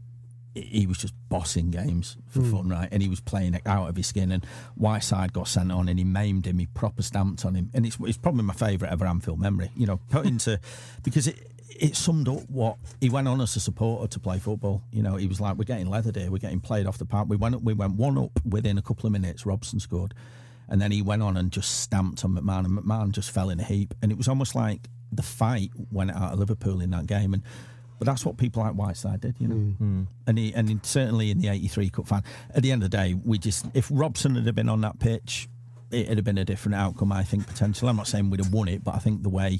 [0.53, 2.51] he was just bossing games for hmm.
[2.51, 2.89] fun, right?
[2.91, 4.31] And he was playing out of his skin.
[4.31, 6.59] And Whiteside got sent on, and he maimed him.
[6.59, 9.71] He proper stamped on him, and it's it's probably my favourite ever Anfield memory.
[9.75, 10.59] You know, put into
[11.03, 14.83] because it it summed up what he went on as a supporter to play football.
[14.91, 16.29] You know, he was like, "We're getting leathered here.
[16.29, 18.81] We're getting played off the park." We went up, we went one up within a
[18.81, 19.45] couple of minutes.
[19.45, 20.13] Robson scored,
[20.67, 23.59] and then he went on and just stamped on McMahon, and McMahon just fell in
[23.59, 23.93] a heap.
[24.01, 27.43] And it was almost like the fight went out of Liverpool in that game, and.
[28.01, 29.53] But that's what people like Whiteside did, you know.
[29.53, 29.71] Hmm.
[29.73, 30.03] Hmm.
[30.25, 32.25] And he, and he, certainly in the '83 Cup final.
[32.49, 35.47] At the end of the day, we just if Robson had been on that pitch,
[35.91, 37.11] it'd have been a different outcome.
[37.11, 37.89] I think potentially.
[37.91, 39.59] I'm not saying we'd have won it, but I think the way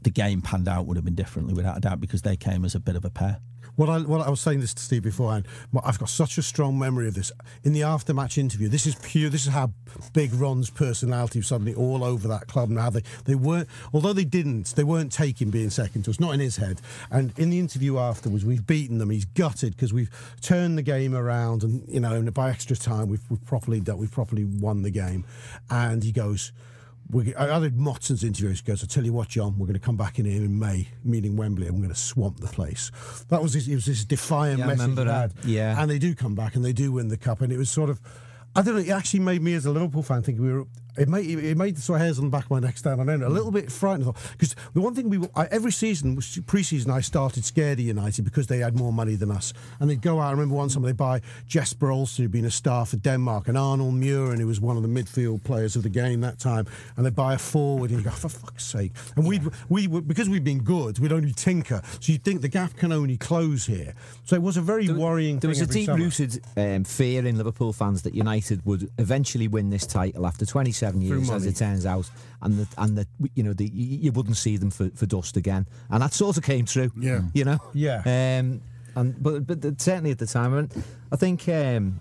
[0.00, 2.74] the game panned out would have been differently without a doubt because they came as
[2.74, 3.36] a bit of a pair.
[3.76, 5.46] What I, what I was saying this to Steve beforehand,
[5.82, 7.32] I've got such a strong memory of this.
[7.64, 9.72] In the aftermatch interview, this is pure, this is how
[10.12, 14.24] big Ron's personality was suddenly all over that club Now they, they weren't, although they
[14.24, 16.82] didn't, they weren't taking being second to us, not in his head.
[17.10, 20.10] And in the interview afterwards, we've beaten them, he's gutted because we've
[20.42, 24.12] turned the game around and, you know, by extra time, we've, we've properly done, we've
[24.12, 25.24] properly won the game.
[25.70, 26.52] And he goes,
[27.12, 28.48] we, I I did Motson's interview.
[28.54, 30.58] He goes, "I tell you what, John, we're going to come back in here in
[30.58, 32.90] May, meeting Wembley, and we're going to swamp the place."
[33.28, 35.32] That was his, it was this defiant Yeah, I message remember that.
[35.32, 35.44] had.
[35.44, 35.80] Yeah.
[35.80, 37.90] and they do come back and they do win the cup, and it was sort
[37.90, 38.00] of,
[38.56, 38.80] I don't know.
[38.80, 40.64] It actually made me as a Liverpool fan think we were.
[40.96, 43.00] It made it made the sort of hairs on the back of my neck stand
[43.00, 43.22] on end.
[43.22, 47.46] A little bit frightened because the one thing we I, every season pre-season I started
[47.46, 50.28] scared of United because they had more money than us, and they'd go out.
[50.28, 53.56] I remember one time they buy Jesper Olsen, who'd been a star for Denmark, and
[53.56, 57.06] Arnold Mühren, who was one of the midfield players of the game that time, and
[57.06, 58.92] they buy a forward, and you go for fuck's sake.
[59.16, 62.76] And we we because we'd been good, we'd only tinker, so you'd think the gap
[62.76, 63.94] can only close here.
[64.24, 65.38] So it was a very worrying.
[65.38, 69.70] There was a deep rooted um, fear in Liverpool fans that United would eventually win
[69.70, 72.10] this title after 27 Through years, as it turns out,
[72.42, 75.36] and that and that you know the, you you wouldn't see them for, for dust
[75.36, 76.90] again, and that sort of came true.
[76.98, 77.22] Yeah.
[77.34, 77.58] you know.
[77.72, 78.02] Yeah.
[78.04, 78.60] Um,
[78.94, 80.70] and but but certainly at the time, I, mean,
[81.10, 81.48] I think.
[81.48, 82.00] Um,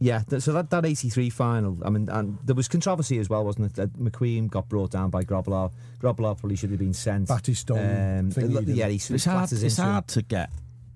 [0.00, 3.66] yeah, so that, that 83 final, I mean, and there was controversy as well, wasn't
[3.66, 3.74] it?
[3.74, 5.72] That McQueen got brought down by Grobbelaar.
[6.00, 7.28] Grobbelaar probably should have been sent.
[7.28, 10.50] Battiston Um, thing yeah, he It's hard, clatters it's hard to get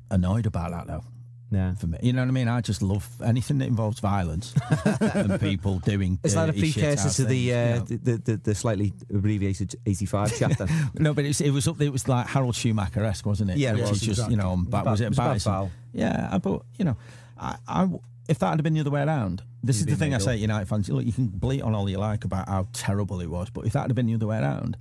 [0.09, 1.05] annoyed about that though.
[1.53, 1.75] Yeah.
[1.75, 2.49] For me, you know what I mean.
[2.49, 4.55] I just love anything that involves violence
[5.01, 6.19] and people doing.
[6.25, 7.79] Is that a precursor to the, uh, you know.
[7.85, 10.67] the, the, the the slightly abbreviated 85 chapter?
[10.99, 11.81] No, but it was, it was up.
[11.81, 13.59] It was like Harald Schumacher esque, wasn't it?
[13.59, 14.35] Yeah, it Which was, is just exactly.
[14.37, 15.12] you know, on back, was was it?
[15.12, 15.71] about- it was about foul.
[15.93, 16.97] Yeah, but you know,
[17.38, 17.88] I, I
[18.29, 20.33] if that had been the other way around, this is You'd the thing I say,
[20.37, 20.88] to United fans.
[20.88, 23.75] Look, you can bleat on all you like about how terrible it was, but if
[23.75, 24.77] that had been the other way around,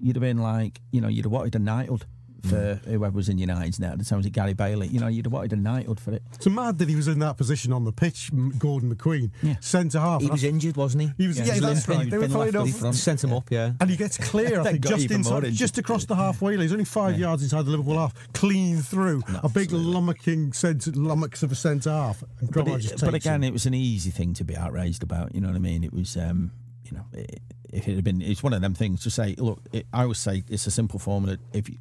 [0.00, 2.04] you'd have been like, you know, you'd have wanted a knighthood
[2.42, 3.92] for whoever was in United's now.
[3.92, 4.88] At the time, was it Gary Bailey?
[4.88, 6.22] You know, you'd have wanted a knighthood for it.
[6.34, 9.56] It's mad that he was in that position on the pitch, Gordon McQueen, Yeah.
[9.60, 10.22] centre half.
[10.22, 11.12] he was injured, wasn't he?
[11.18, 12.08] He was, yeah, he was that's right.
[12.10, 12.78] They were been funny left enough.
[12.80, 12.94] front.
[12.96, 13.72] Sent him up, yeah.
[13.80, 16.62] And he gets clear, I think, just inside, just across the halfway line.
[16.62, 21.42] He's only five yards inside the Liverpool half, clean through a big lummocking centre, lummocks
[21.42, 22.22] of a centre half.
[22.40, 23.48] And But, it- just but again, him.
[23.48, 25.34] it was an easy thing to be outraged about.
[25.34, 25.82] You know what I mean?
[25.84, 26.52] It was, um,
[26.84, 27.40] you know, it,
[27.72, 29.34] if it had been, it's one of them things to say.
[29.38, 31.38] Look, it, I always say it's a simple formula.
[31.52, 31.76] If you,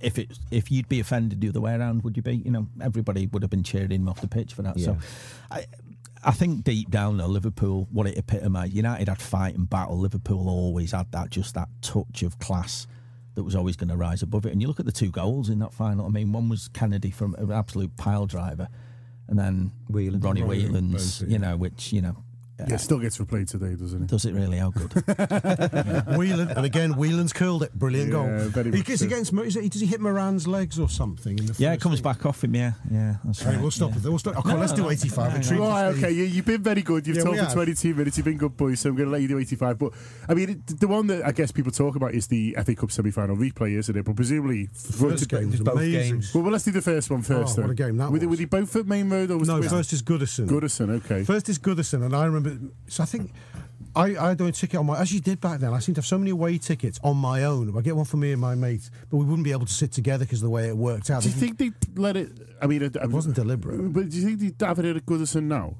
[0.00, 2.36] if it, if you'd be offended the other way around, would you be?
[2.36, 4.78] You know, everybody would have been cheering him off the pitch for that.
[4.78, 4.96] So,
[5.50, 5.66] I,
[6.24, 9.98] I think deep down though, Liverpool, what it epitomised, United had fight and battle.
[9.98, 12.86] Liverpool always had that, just that touch of class
[13.34, 14.52] that was always going to rise above it.
[14.52, 16.06] And you look at the two goals in that final.
[16.06, 18.68] I mean, one was Kennedy from an absolute pile driver,
[19.28, 20.20] and then Whelan.
[20.20, 22.16] Ronnie Whelan's, you know, which you know,
[22.58, 24.08] Yeah, it still gets replayed today, doesn't it?
[24.08, 24.58] does it really?
[24.58, 24.92] How good?
[26.16, 27.72] Whelan, and again, Whelan's curled it.
[27.72, 28.62] Brilliant Yeah, goal.
[28.64, 29.06] He much gets so.
[29.06, 31.38] against, Mo- is it, does he hit Moran's legs or something?
[31.38, 32.02] In the yeah, it comes thing?
[32.04, 32.54] back off him.
[32.54, 33.60] Yeah, yeah, that's Hey, right.
[33.60, 33.98] we'll stop yeah.
[33.98, 34.04] it.
[34.04, 34.36] We'll stop.
[34.38, 36.04] Okay, let's do 85 and treat Right, Steve.
[36.04, 37.06] okay, you, you've been very good.
[37.06, 38.16] You've Yeah, talked for 22 minutes.
[38.16, 39.78] You've been good, boys, so I'm going to let you do 85.
[39.78, 39.92] But,
[40.28, 42.90] I mean, it, the one that I guess people talk about is the FA Cup
[42.90, 44.04] semi final replay, isn't it?
[44.04, 44.66] But presumably.
[44.74, 46.14] First game was both amazing.
[46.14, 46.34] games.
[46.34, 47.58] Well, well, let's do the first one first.
[47.58, 47.70] Oh, what then.
[47.70, 48.24] a game that was.
[48.26, 50.48] were they both at Maine Road or was No, it first is Goodison.
[50.48, 51.22] Goodison, okay.
[51.24, 52.47] First is Goodison, and I remember.
[52.88, 53.32] So I think
[53.94, 56.00] I, I had a ticket on my, as you did back then, I seem to
[56.00, 57.76] have so many away tickets on my own.
[57.76, 59.92] I get one for me and my mate, but we wouldn't be able to sit
[59.92, 61.22] together because of the way it worked out.
[61.22, 62.30] Do you think they let it?
[62.62, 63.92] I mean, it, it wasn't deliberate.
[63.92, 65.74] But do you think they'd have it at Goodison now?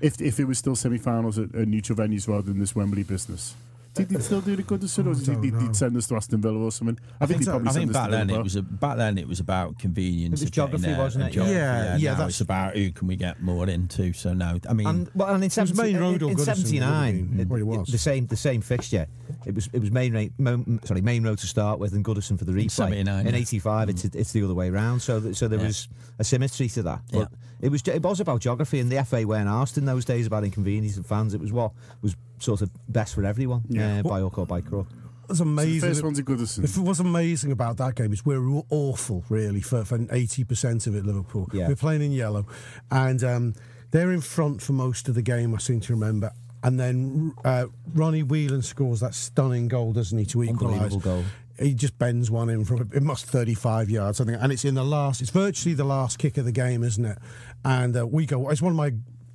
[0.00, 3.54] If if it was still semi-finals at, at neutral venues rather than this Wembley business,
[3.94, 5.60] do you think they'd still do the Goodison, oh, or did you think they'd, know.
[5.60, 6.98] they'd send us to Aston Villa or something?
[7.20, 8.96] I, think, they'd probably I send think us back to then it was a, back
[8.96, 10.40] then it was about convenience.
[10.40, 11.26] It was geography, there wasn't it?
[11.28, 11.32] Yeah.
[11.32, 11.54] geography.
[11.56, 14.12] Yeah, yeah, Now that's- it's about who can we get more into.
[14.14, 16.40] So no, I mean, And well, and in, 70, Maine Road in, or in Goodison,
[16.40, 17.88] it seventy would have nine, been what it was.
[17.88, 19.06] the same the same fixture.
[19.44, 22.38] It was it was main Ra- Mo, sorry Maine Road to start with, and Goodison
[22.38, 22.70] for the replay.
[22.70, 23.40] 79, in yeah.
[23.40, 25.00] eighty five, it's it's the other way around.
[25.00, 25.66] So th- so there Yeah.
[25.66, 27.02] was a symmetry to that.
[27.12, 27.26] But Yeah.
[27.60, 30.44] it was it was about geography, and the FA weren't asked in those days about
[30.44, 31.34] inconvenience and fans.
[31.34, 34.00] It was what was sort of best for everyone, Yeah.
[34.00, 34.86] uh, by hook or by crook.
[35.24, 35.80] It was So the amazing.
[35.80, 36.64] first one's at Goodison.
[36.64, 40.94] If it was amazing about that game, is we're awful, really, for, for 80% of
[40.96, 41.48] it, Liverpool.
[41.52, 41.68] Yeah.
[41.68, 42.44] We're playing in yellow.
[42.90, 43.54] And um,
[43.92, 46.32] they're in front for most of the game, I seem to remember.
[46.64, 50.74] And then uh, Ronnie Whelan scores that stunning goal, doesn't he, to equalise.
[50.92, 51.24] Unbelievable goal.
[51.58, 54.74] He just bends one in from it must 35 yards, I think, and it's in
[54.74, 55.20] the last.
[55.20, 57.18] It's virtually the last kick of the game, isn't it?
[57.64, 58.48] And uh, we go.
[58.48, 58.92] It's one of my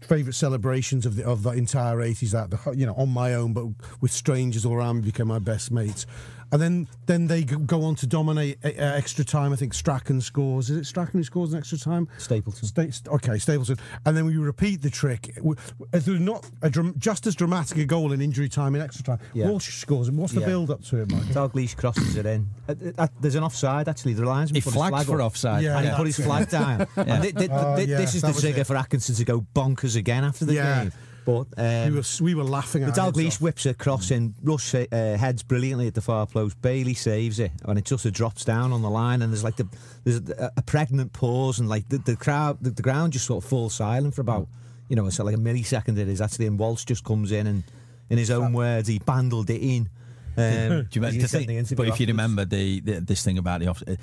[0.08, 2.32] favourite celebrations of the of the entire 80s.
[2.32, 3.68] That you know, on my own, but
[4.02, 6.06] with strangers all around me, became my best mates.
[6.52, 9.52] And then then they go- go on to dominate uh, extra time.
[9.52, 10.70] I think Strachan scores.
[10.70, 12.08] Is it Strachan who scores in extra time?
[12.18, 12.68] Stapleton.
[12.68, 13.78] Sta- okay, Stapleton.
[14.06, 15.34] And then we repeat the trick.
[15.36, 15.56] W-
[15.94, 19.04] If there's not a dram- just as dramatic a goal in injury time in extra
[19.04, 19.48] time, Yeah.
[19.50, 20.08] Walsh scores.
[20.08, 20.46] And what's the Yeah.
[20.48, 21.24] build up to it, Mike?
[21.26, 22.48] Dalglish crosses it in.
[22.70, 24.14] Uh, uh, there's an offside actually.
[24.14, 25.28] The linesman he put his flagged flag for up.
[25.28, 25.64] offside.
[25.64, 25.78] Yeah.
[25.78, 26.88] and he put his flag down.
[26.96, 28.68] And thi- thi- Oh, thi- yeah, this is the trigger it.
[28.68, 30.84] for Atkinson to go bonkers again after the Yeah.
[30.84, 30.92] game.
[31.28, 33.42] But um, we were we were laughing at our heads Dalglish off.
[33.42, 34.34] whips a cross in.
[34.42, 36.62] Rush uh, heads brilliantly at the far post.
[36.62, 39.22] Bailey saves it, and it just uh, drops down on the line.
[39.22, 39.68] And there's like the
[40.06, 43.44] there's a, a pregnant pause, and like the, the crowd, the, the ground just sort
[43.44, 44.48] of falls silent for about
[44.88, 45.98] you know it's like a millisecond.
[45.98, 47.64] It is actually, and Walsh just comes in and
[48.10, 49.90] in his own words, he bandled it in.
[50.38, 52.80] Um, Do you remember, he the said thing, the interview but if you remember the,
[52.80, 54.00] the this thing about the off, it,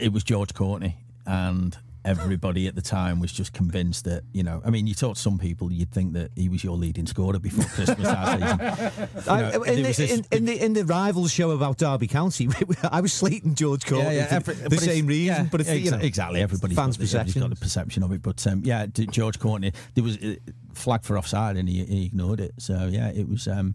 [0.00, 4.60] it was George Courtney, and everybody at the time was just convinced that you know.
[4.64, 7.38] I mean, you talk to some people, you'd think that he was your leading scorer
[7.38, 9.24] before Christmas that season.
[9.26, 12.06] You I, know, in, the, this- in, in the in the rivals show about Derby
[12.06, 12.48] County,
[12.90, 15.98] I was slating George Courtney for every- the same reason, yeah, but it's you know,
[15.98, 18.22] exactly everybody's fans' everybody's got the perception of it.
[18.22, 20.34] But um, yeah, George Courtney, there was uh,
[20.74, 22.52] flag for offside and he, he ignored it.
[22.58, 23.48] So yeah, it was.
[23.48, 23.74] Um,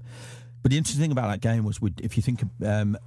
[0.61, 2.43] but the interesting thing about that game was, if you think.
[2.65, 2.97] Um,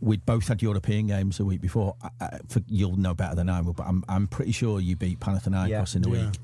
[0.00, 1.94] We'd both had European games the week before.
[2.02, 4.96] I, I, for, you'll know better than I will, but I'm, I'm pretty sure you
[4.96, 5.84] beat Panathinaikos Yeah.
[5.96, 6.26] in the Yeah.
[6.26, 6.38] week.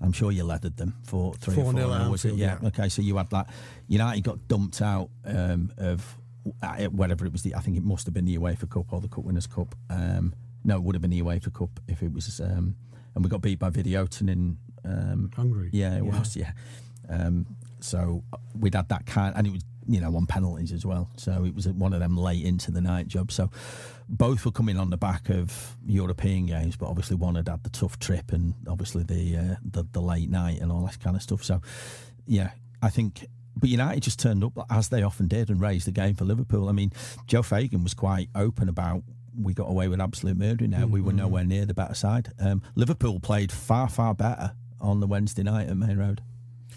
[0.00, 1.92] I'm sure you leathered them for three or 4-0 four.
[1.94, 2.34] at was it?
[2.34, 2.58] Yeah.
[2.60, 2.68] yeah.
[2.68, 3.48] Okay, so you had that.
[3.86, 6.16] United got dumped out um, of
[6.62, 7.42] uh, whatever it was.
[7.42, 9.74] The I think it must have been the UEFA Cup or the Cup Winners' Cup.
[9.90, 12.40] Um, no, it would have been the UEFA Cup if it was.
[12.40, 12.74] Um,
[13.14, 15.68] and we got beat by Videoton in um, Hungary.
[15.72, 16.18] Yeah, it Yeah.
[16.18, 16.34] was.
[16.36, 16.52] Yeah.
[17.08, 17.46] Um,
[17.78, 18.24] so
[18.58, 21.10] we'd had that kind, and it was you know on penalties as well.
[21.16, 23.34] So it was one of them late into the night jobs.
[23.34, 23.50] So
[24.08, 27.70] both were coming on the back of European games, but obviously one had had the
[27.70, 31.22] tough trip and obviously the uh, the, the late night and all that kind of
[31.22, 31.42] stuff.
[31.44, 31.60] So
[32.26, 32.50] yeah,
[32.82, 33.26] I think.
[33.54, 36.70] But United just turned up as they often did and raised the game for Liverpool.
[36.70, 36.90] I mean,
[37.26, 39.02] Joe Fagan was quite open about
[39.38, 40.66] we got away with absolute murder.
[40.66, 42.32] Now we were nowhere near the better side.
[42.38, 46.22] Um, Liverpool played far far better on the Wednesday night at Maine Road.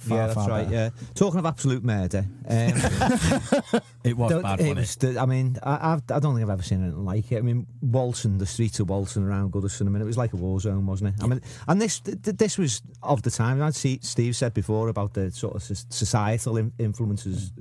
[0.06, 0.64] Far, yeah, that's far right.
[0.70, 0.76] better.
[0.76, 2.74] Yeah, talking of absolute murder, um,
[4.04, 5.18] It was bad, it was it?
[5.18, 7.38] I mean, I, I've, I don't think I've ever seen anything like it.
[7.38, 9.88] I mean, Walton, the streets of Walton around Goodison.
[9.88, 11.24] I mean, it was like a war zone, wasn't it?
[11.24, 13.62] I mean, and this th- th- this was of the time.
[13.62, 17.52] I'd see Steve said before about the sort of societal in- influences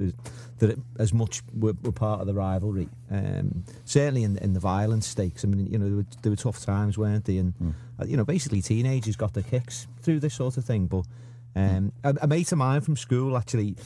[0.58, 2.88] that it, as much were, were part of the rivalry.
[3.10, 5.44] Um, certainly in, in the violent stakes.
[5.44, 7.38] I mean, you know, there were, there were tough times, weren't they?
[7.38, 7.54] And
[7.98, 10.86] uh, you know, basically, teenagers got their kicks through this sort of thing.
[10.86, 11.06] But
[11.56, 13.76] um, a, a mate of mine from school actually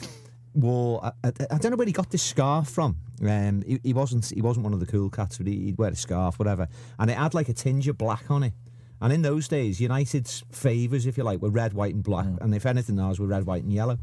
[0.53, 1.03] wore.
[1.03, 2.97] I, I, I don't know where he got this scarf from.
[3.21, 5.91] Um, he, he wasn't he wasn't one of the cool cats, but he, he'd wear
[5.91, 8.53] a scarf, whatever, and it had like a tinge of black on it.
[9.01, 12.53] And in those days, United's favours, if you like, were red, white, and black, and
[12.53, 13.97] if anything, ours were red, white, and yellow.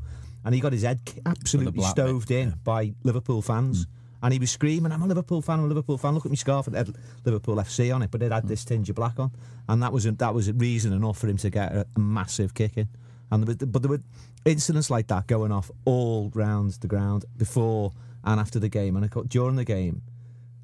[0.44, 3.86] And he got his head absolutely bit, stoved in by Liverpool fans.
[4.22, 6.14] And he was screaming, I'm a Liverpool fan, I'm a Liverpool fan.
[6.14, 6.68] Look at my scarf.
[6.68, 9.30] It had Liverpool FC on it, but it had this tinge of black on.
[9.68, 12.76] And that was that was reason enough for him to get a, a massive kick
[12.76, 12.88] in.
[13.30, 14.02] And there were, but there were
[14.44, 17.92] incidents like that going off all round the ground before
[18.24, 18.96] and after the game.
[18.96, 20.02] And I got, during the game,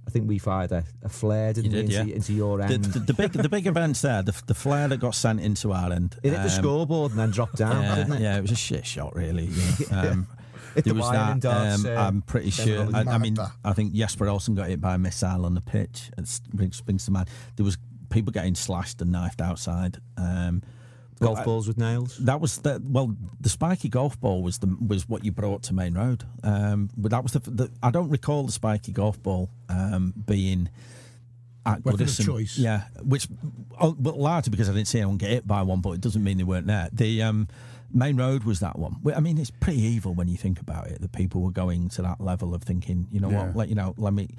[0.07, 2.15] I think we fired a, a flare, didn't You we, into, yeah.
[2.15, 2.85] into your end.
[2.85, 5.93] the, the big the big events there, the, the flare that got sent into our
[5.93, 6.17] end.
[6.23, 8.21] it hit the um, scoreboard and then dropped down, Yeah, didn't it?
[8.21, 9.49] yeah, it was a shit shot, really.
[9.91, 10.01] Yeah.
[10.01, 10.27] Um,
[10.75, 11.45] the was that.
[11.45, 12.89] um, uh, I'm pretty sure.
[12.95, 13.37] I, I mean.
[13.65, 16.11] I think Jesper Olsen got hit by a missile on the pitch.
[16.17, 17.29] It brings, brings to mind.
[17.57, 17.77] There was
[18.11, 19.99] people getting slashed and knifed outside.
[20.17, 20.63] Um,
[21.23, 22.17] Golf uh, balls with nails.
[22.19, 25.75] That was the well, the spiky golf ball was the was what you brought to
[25.75, 26.25] Maine Road.
[26.43, 30.69] Um, but that was the, the I don't recall the spiky golf ball um, being
[31.65, 32.25] at Weapon Goodison.
[32.27, 32.59] choice.
[32.59, 33.29] Yeah, which
[33.81, 36.23] oh, but largely because I didn't see anyone get hit by one, but it doesn't
[36.23, 36.89] mean they weren't there.
[36.93, 37.49] The um,
[37.93, 38.97] Maine Road was that one.
[39.15, 41.01] I mean, it's pretty evil when you think about it.
[41.01, 43.47] That people were going to that level of thinking, you know Yeah.
[43.47, 44.31] what, let you know, let me.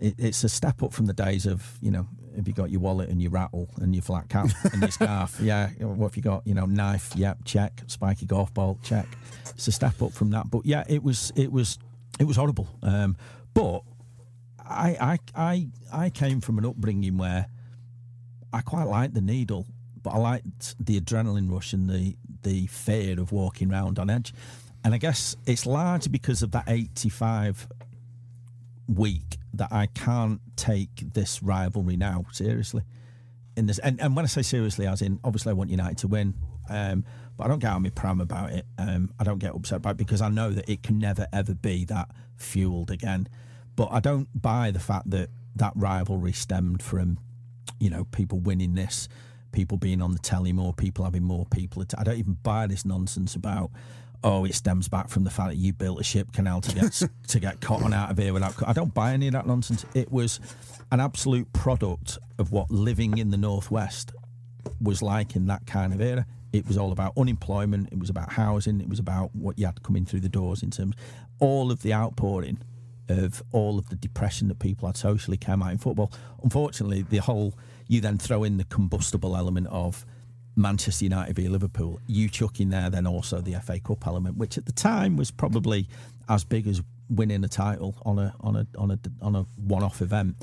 [0.00, 2.06] It, it's a step up from the days of you know,
[2.38, 5.38] have you got your wallet and your rattle and your flat cap and your scarf?
[5.40, 5.68] Yeah.
[5.80, 6.46] What have you got?
[6.46, 7.12] You know, knife.
[7.16, 7.38] Yep.
[7.44, 7.82] Check.
[7.86, 8.78] Spiky golf ball.
[8.82, 9.06] Check.
[9.50, 10.50] It's a step up from that.
[10.50, 11.78] But yeah, it was it was
[12.18, 12.68] it was horrible.
[12.82, 13.16] Um,
[13.54, 13.82] but
[14.58, 17.46] I I I I came from an upbringing where
[18.52, 19.66] I quite liked the needle,
[20.02, 24.32] but I liked the adrenaline rush and the the fear of walking around on edge.
[24.84, 27.66] And I guess it's largely because of that 85
[28.86, 32.82] week that I can't take this rivalry now seriously.
[33.56, 36.08] In this, and, and when I say seriously, as in obviously I want United to
[36.08, 36.34] win,
[36.68, 37.04] um,
[37.36, 38.66] but I don't get on my pram about it.
[38.78, 41.54] Um, I don't get upset about it because I know that it can never ever
[41.54, 43.28] be that fueled again.
[43.74, 47.18] But I don't buy the fact that that rivalry stemmed from,
[47.78, 49.08] you know, people winning this,
[49.52, 51.84] people being on the telly more, people having more people.
[51.96, 53.70] I don't even buy this nonsense about.
[54.24, 57.02] Oh, it stems back from the fact that you built a ship canal to get
[57.28, 58.54] to get cotton out of here without.
[58.66, 59.86] I don't buy any of that nonsense.
[59.94, 60.40] It was
[60.90, 64.12] an absolute product of what living in the northwest
[64.80, 66.26] was like in that kind of era.
[66.52, 67.92] It was all about unemployment.
[67.92, 68.80] It was about housing.
[68.80, 70.96] It was about what you had coming through the doors in terms.
[71.38, 72.58] All of the outpouring
[73.08, 76.12] of all of the depression that people had socially came out in football.
[76.42, 77.54] Unfortunately, the whole
[77.86, 80.04] you then throw in the combustible element of
[80.58, 82.00] Manchester United v Liverpool.
[82.06, 85.30] You chuck in there then also the FA Cup element, which at the time was
[85.30, 85.88] probably
[86.28, 89.82] as big as winning a title on a on a on a on a one
[89.82, 90.36] off event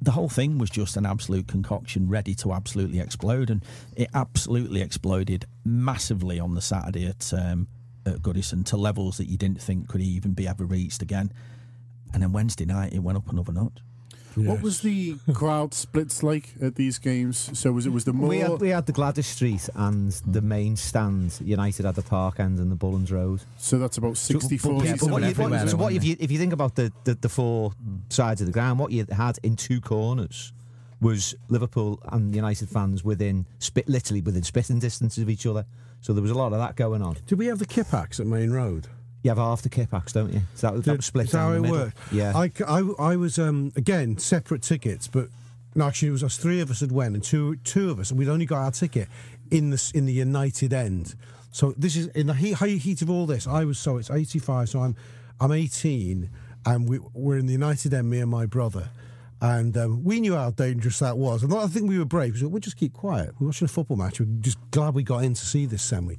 [0.00, 4.80] the whole thing was just an absolute concoction ready to absolutely explode and it absolutely
[4.80, 7.68] exploded massively on the saturday at, um,
[8.04, 11.32] at goodison to levels that you didn't think could even be ever reached again
[12.12, 13.78] and then wednesday night it went up another notch
[14.36, 17.50] What was the crowd splits like at these games?
[17.58, 20.40] So was it was the more We had, we had the Gwladys Street and the
[20.40, 21.38] main stand.
[21.44, 23.40] United had the Park End and the Bullens Road.
[23.58, 26.16] so that's about 60 But- but- yeah, but what you, what, so what if you
[26.18, 27.72] if you think about the, the, the four
[28.08, 30.52] sides of the ground, what you had in two corners
[31.00, 35.64] was Liverpool and United fans within spit literally within spitting distance of each other.
[36.00, 37.16] So there was a lot of that going on.
[37.26, 38.86] Did we have the Kippax at Maine Road?
[39.22, 40.42] You have half the Kippax, don't you?
[40.54, 41.76] So that, that Did- split is how it middle.
[41.76, 41.98] worked?
[42.10, 42.32] Yeah.
[42.34, 45.28] I, I, I was um, again separate tickets, but
[45.74, 48.10] no, actually it was us three of us had went, and two two of us,
[48.10, 49.08] and we'd only got our ticket
[49.50, 51.14] in the in the United end.
[51.52, 53.46] So this is in the heat, high heat of all this.
[53.46, 54.96] I was so it's eighty five, so I'm
[55.40, 56.30] I'm eighteen,
[56.66, 58.88] and we, we're in the United end, me and my brother.
[59.40, 61.42] And um, we knew how dangerous that was.
[61.42, 62.34] And I think we were brave.
[62.34, 63.34] We said, we'll just keep quiet.
[63.40, 64.20] We're watching a football match.
[64.20, 66.16] We're just glad we got in to see this semi.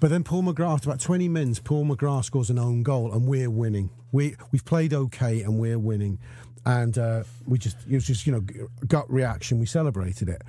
[0.00, 3.26] But then Paul McGrath, after about 20 minutes, Paul McGrath scores an own goal and
[3.26, 3.90] we're winning.
[4.12, 6.18] We, we've played okay and we're winning.
[6.64, 8.40] And uh, we just, it was just, you know,
[8.86, 9.60] gut reaction.
[9.60, 10.42] We celebrated it.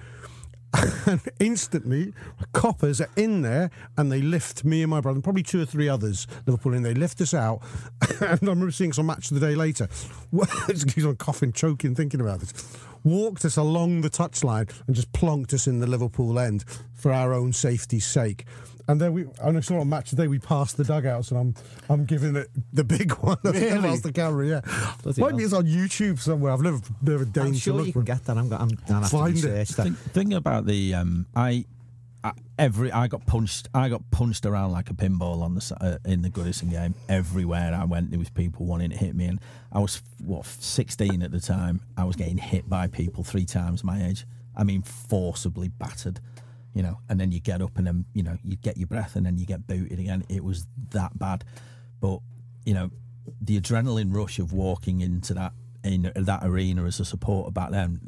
[1.05, 2.13] And instantly,
[2.53, 5.65] coppers are in there and they lift me and my brother, and probably two or
[5.65, 7.61] three others, Liverpool in, they lift us out.
[8.21, 9.89] and I remember seeing some match the day later.
[10.31, 10.43] Me,
[11.03, 12.53] I'm coughing, choking, thinking about this.
[13.03, 17.33] Walked us along the touchline and just plonked us in the Liverpool end for our
[17.33, 18.45] own safety's sake.
[18.91, 20.27] And then we, and I saw a match today.
[20.27, 21.55] We passed the dugouts, and I'm,
[21.89, 23.37] I'm giving it the big one.
[23.45, 23.79] Really?
[23.79, 24.61] Past the camera, yeah.
[25.01, 26.51] Bloody Might be it's on YouTube somewhere.
[26.51, 28.05] I've never, never I'm deigned to sure look you can it.
[28.05, 28.37] get that.
[28.37, 29.43] I'm, go- I'm gonna have to Find it.
[29.47, 29.83] research that.
[29.83, 31.63] thing, thing about the um, I,
[32.21, 35.97] I every I got punched I got punched around like a pinball on the uh,
[36.09, 39.39] in the Goodison game everywhere I went there was people wanting to hit me and
[39.71, 43.83] I was what 16 at the time I was getting hit by people three times
[43.83, 44.25] my age
[44.55, 46.19] I mean forcibly battered
[46.73, 49.15] you know and then you get up and then you know you get your breath
[49.15, 51.43] and then you get booted again it was that bad
[51.99, 52.19] but
[52.65, 52.89] you know
[53.41, 55.53] the adrenaline rush of walking into that
[55.83, 57.99] in that arena as a supporter back then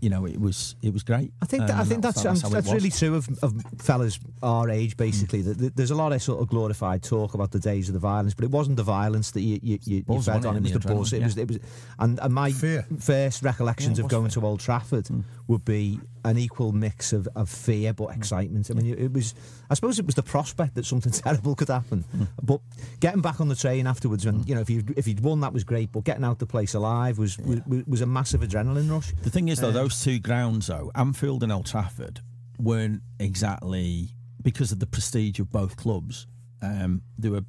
[0.00, 2.42] you know it was it was great I think that, Um, I think that's that's,
[2.42, 2.74] that's, how um, it was.
[2.74, 4.96] really true of, of fellas our age.
[4.96, 5.46] Basically, mm.
[5.46, 7.98] that that there's a lot of sort of glorified talk about the days of the
[7.98, 10.56] violence, but it wasn't the violence that you you, you, you fed on.
[10.56, 11.12] it, It was the the buzz.
[11.12, 11.58] It adrenaline, was it was,
[11.98, 12.86] and, and my Fear.
[13.00, 14.42] first recollections Yeah, of going fear.
[14.42, 15.24] to Old Trafford mm.
[15.48, 18.16] would be an equal mix of, of fear but mm.
[18.16, 18.70] excitement.
[18.70, 19.34] I mean, it was.
[19.70, 22.28] I suppose it was the prospect that something terrible could happen, mm.
[22.42, 22.60] but
[23.00, 24.48] getting back on the train afterwards, and mm.
[24.48, 25.92] you know, if you if you'd won, that was great.
[25.92, 29.12] But getting out the place alive was was, was a massive adrenaline rush.
[29.22, 32.20] The thing is, though, um, those two grounds, though, Anfield and Old Trafford,
[32.58, 34.10] weren't exactly
[34.42, 36.26] because of the prestige of both clubs.
[36.60, 37.42] Um, they were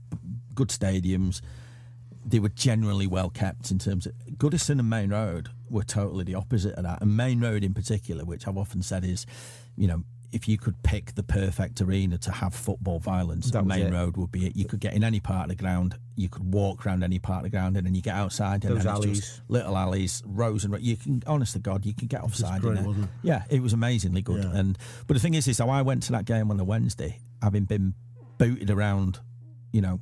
[0.54, 1.42] good stadiums.
[2.30, 6.36] They were generally well kept in terms of Goodison and Maine Road were totally the
[6.36, 7.02] opposite of that.
[7.02, 9.26] And Maine Road, in particular, which I've often said is,
[9.78, 10.04] you know,
[10.34, 13.94] if you could pick the perfect arena to have football violence, That Main it.
[13.94, 14.58] Road would be it.
[14.58, 17.40] You could get in any part of the ground, you could walk around any part
[17.40, 19.42] of the ground, and then you get outside and Those alleys.
[19.48, 21.24] little alleys, rows and you can.
[21.28, 22.88] Honest to God, you can get offside great, in there.
[22.88, 23.12] wasn't it?
[23.24, 24.44] Yeah, it was amazingly good.
[24.44, 24.52] Yeah.
[24.54, 27.20] And but the thing is, is how I went to that game on a Wednesday,
[27.42, 27.94] having been
[28.38, 29.20] booted around,
[29.72, 30.02] you know,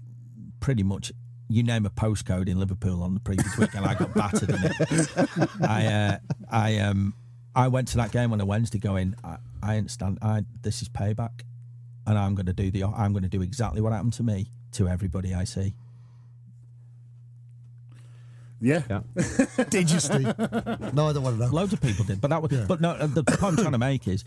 [0.59, 1.11] pretty much.
[1.47, 4.59] You name a postcode in Liverpool on the previous week, and I got battered in
[4.61, 5.49] it.
[5.61, 6.17] I, uh,
[6.49, 7.13] I, um,
[7.55, 10.17] I went to that game on a Wednesday, going, I, I understand.
[10.21, 11.41] I this is payback,
[12.07, 12.83] and I'm going to do the.
[12.85, 15.75] I'm going to do exactly what happened to me to everybody I see.
[18.61, 18.81] Yeah.
[18.89, 19.01] Yeah.
[19.69, 20.23] Did you, Steve?
[20.37, 21.51] no, I don't want to know.
[21.51, 22.51] Loads of people did, but that was.
[22.67, 24.23] But no, the point I'm trying to make is,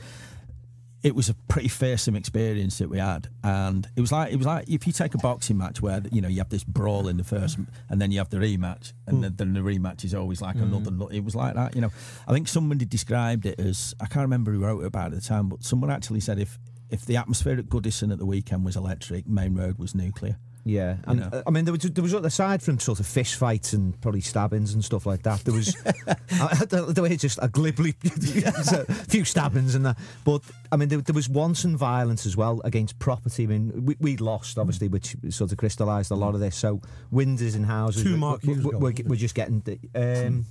[1.02, 4.46] it was a pretty fearsome experience that we had, and it was like it was
[4.46, 7.16] like if you take a boxing match where you know you have this brawl in
[7.16, 9.22] the first, and then you have the rematch, and hmm.
[9.22, 10.90] then, then the rematch is always like another.
[10.90, 11.12] Hmm.
[11.12, 11.90] It was like that, you know.
[12.26, 15.28] I think somebody described it as I can't remember who wrote about it at the
[15.28, 16.58] time, but someone actually said if
[16.90, 20.38] if the atmosphere at Goodison at the weekend was electric, Maine Road was nuclear.
[20.68, 21.28] Yeah, and know.
[21.32, 24.20] uh, I mean, there was there was aside from sort of fist fights and probably
[24.20, 25.40] stabbings and stuff like that.
[25.44, 29.96] There was I, the, the way it's just a glibly a few stabbings and that.
[30.24, 33.44] But I mean, there, there was wanton violence as well against property.
[33.44, 36.54] I mean, we, we lost obviously, which sort of crystallised a lot of this.
[36.56, 39.18] So windows and houses, Two were- Mark were, Hughes were, goals, were, wasn't were it?
[39.18, 39.60] just getting.
[39.60, 39.78] the-
[40.26, 40.44] Um,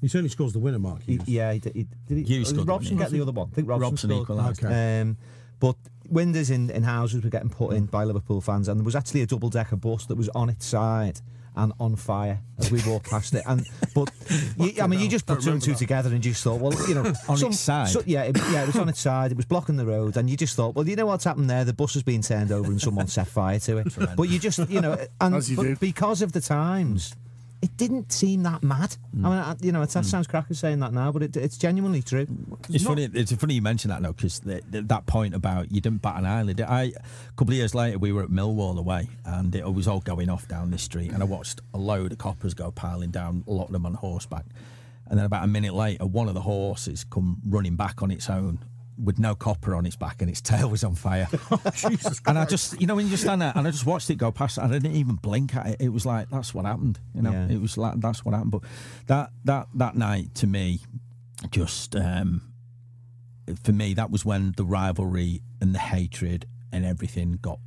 [0.00, 1.02] He certainly scores the winner, Mark.
[1.04, 3.48] he, yeah, he, did- he, did he, Hughes did the Robson get the other one?
[3.50, 4.22] I think Robson, Robson scored.
[4.22, 4.64] equalised.
[4.64, 5.00] Okay.
[5.00, 5.16] Um,
[5.58, 5.76] but
[6.12, 9.22] windows in, in houses were getting put in by Liverpool fans, and there was actually
[9.22, 11.20] a double decker bus that was on its side
[11.54, 13.42] and on fire as we walked past it.
[13.46, 14.10] And but
[14.58, 16.72] you, I mean, you just put two and two together and you just thought, well,
[16.88, 17.88] you know, On its side?
[17.88, 19.32] so- yeah, it, yeah, it was on its side.
[19.32, 21.64] It was blocking the road, and you just thought, well, you know what's happened there?
[21.64, 23.88] The bus has been turned over and someone set fire to it.
[24.16, 25.76] but you just, you know, and you but do.
[25.76, 27.14] because of the times.
[27.62, 28.96] It didn't seem that mad.
[29.14, 30.08] I mean, I, you know, it's, that hmm.
[30.08, 32.26] sounds cracker saying that now, but it, it's genuinely true.
[32.68, 33.08] It's funny.
[33.14, 36.60] It's funny you mention that now because that point about you didn't bat an eyelid.
[36.60, 40.00] I a couple of years later we were at Millwall away and it was all
[40.00, 43.44] going off down this street and I watched a load of coppers go piling down,
[43.46, 44.44] a lot of them on horseback,
[45.08, 48.28] and then about a minute later one of the horses come running back on its
[48.28, 48.58] own
[49.02, 51.28] with no copper on its back and its tail was on fire.
[51.74, 54.08] Jesus and I just, you know, when you just stand there and I just watched
[54.10, 55.76] it go past and I didn't even blink at it.
[55.80, 57.00] It was like that's what happened.
[57.14, 57.48] You know, Yeah.
[57.48, 58.52] it was like that's what happened.
[58.52, 58.62] But
[59.08, 60.80] that that that night to me,
[61.50, 62.42] just um,
[63.64, 67.58] for me, that was when the rivalry and the hatred and everything got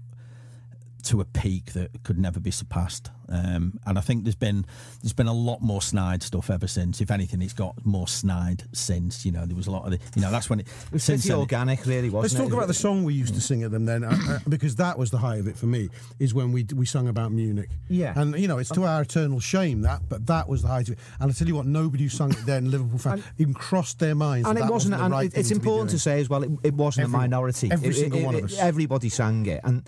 [1.05, 3.11] to a peak that could never be surpassed.
[3.27, 4.65] Um, and I think there's been
[5.01, 7.01] there's been a lot more snide stuff ever since.
[7.01, 9.25] If anything, it's got more snide since.
[9.25, 11.03] You know, there was a lot of the, you know that's when it, It was
[11.03, 12.37] since pretty then organic, really, wasn't Let's it?
[12.37, 14.99] talk about the song we used to sing at them then, uh, uh, because that
[14.99, 15.89] was the high of it for me.
[16.19, 17.69] Is when we we sung about Munich.
[17.89, 18.13] Yeah.
[18.15, 20.93] and you know it's to our eternal shame that, but that was the height of
[20.93, 20.99] it.
[21.19, 24.13] And I tell you what, nobody who sung it then, Liverpool fans, even crossed their
[24.15, 24.47] minds.
[24.47, 24.97] and that it that wasn't.
[24.97, 26.43] the and right it- it's to important to say as well.
[26.43, 27.71] It, it wasn't Every- a minority.
[27.71, 28.57] every It- single it- one of us.
[28.59, 29.83] Everybody sang it, and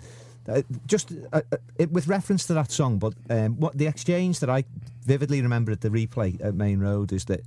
[0.48, 2.98] uh, just uh, uh, it, with reference to that song.
[2.98, 4.64] But um, what the exchange that I
[5.04, 7.40] vividly remember at the replay at Maine Road is that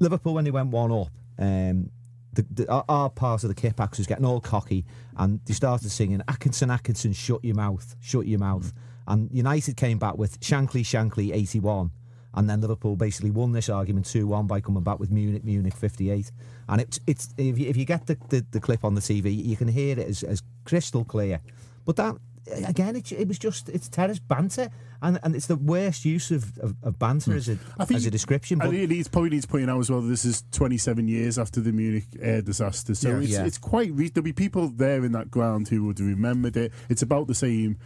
[0.00, 1.08] Liverpool when they went one up.
[1.38, 1.90] Um,
[2.32, 4.84] the, the, our, our part of the Kippax was getting all cocky,
[5.16, 8.72] and they started singing "Atkinson, Atkinson, shut your mouth, shut your mouth."
[9.08, 11.90] And United came back with "Shankly, Shankly, 81."
[12.36, 15.74] And then Liverpool basically won this argument 2 1 by coming back with Munich, Munich
[15.74, 16.30] 58.
[16.68, 19.42] And it's, it's if, you, if you get the, the, the clip on the TV,
[19.42, 21.40] you can hear it as, as crystal clear.
[21.86, 22.16] But that,
[22.46, 24.70] again, it, it was just, it's terrorist banter.
[25.02, 27.36] And, and it's the worst use of, of, of banter hmm.
[27.36, 28.60] as, a, I think as a description.
[28.60, 31.06] I But think it needs, probably needs pointing out as well that this is 27
[31.06, 32.94] years after the Munich air disaster.
[32.94, 33.18] So Yeah.
[33.18, 33.44] it's, Yeah.
[33.44, 33.92] it's quite.
[33.92, 36.72] Re- there'll be people there in that ground who would have remembered it.
[36.88, 37.76] It's about the same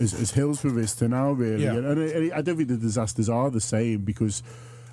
[0.00, 1.64] as, as Hillsborough is to now, really.
[1.64, 1.74] Yeah.
[1.74, 4.42] And, and I, I don't think the disasters are the same because.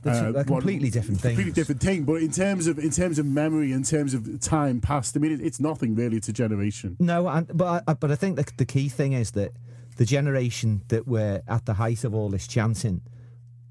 [0.06, 3.72] Uh, one- completely different Completely different thing, but in terms of in terms of memory,
[3.72, 6.18] in terms of time past, I mean, it, it's nothing really.
[6.18, 6.98] It's a generation.
[7.00, 9.54] No, and, but I, but I think the, the key thing is that
[9.98, 13.02] the generation that were at the height of all this chanting,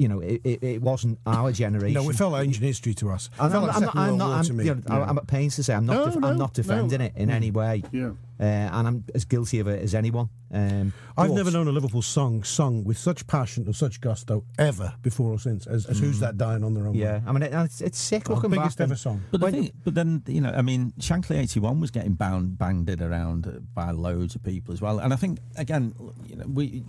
[0.03, 1.95] you know, it, it, it wasn't our generation.
[2.03, 3.27] No, it felt like ancient history to us.
[3.35, 4.65] It And felt I'm, like I'm not, I'm, not I'm, to me.
[4.65, 6.99] you know, I'm at pains to say I'm not, No, def- no, I'm not defending
[6.99, 7.05] no.
[7.07, 8.11] it in any way, Yeah.
[8.41, 10.29] uh, and I'm as guilty of it as anyone.
[10.55, 14.45] Um, I've but- never known a Liverpool song sung with such passion and such gusto
[14.59, 16.95] ever before or since as, as Who's That Dying on Their Own.
[16.95, 16.99] Mm.
[16.99, 17.23] Yeah, Way.
[17.27, 18.85] I mean, it, it's, it's sick Our looking biggest back.
[18.87, 19.23] ever and- song.
[19.31, 22.15] But, the When- thing, but then you know, I mean, Shankly eighty one was getting
[22.15, 25.95] bound banged it around uh, by loads of people as well, and I think again,
[26.27, 26.83] you know, we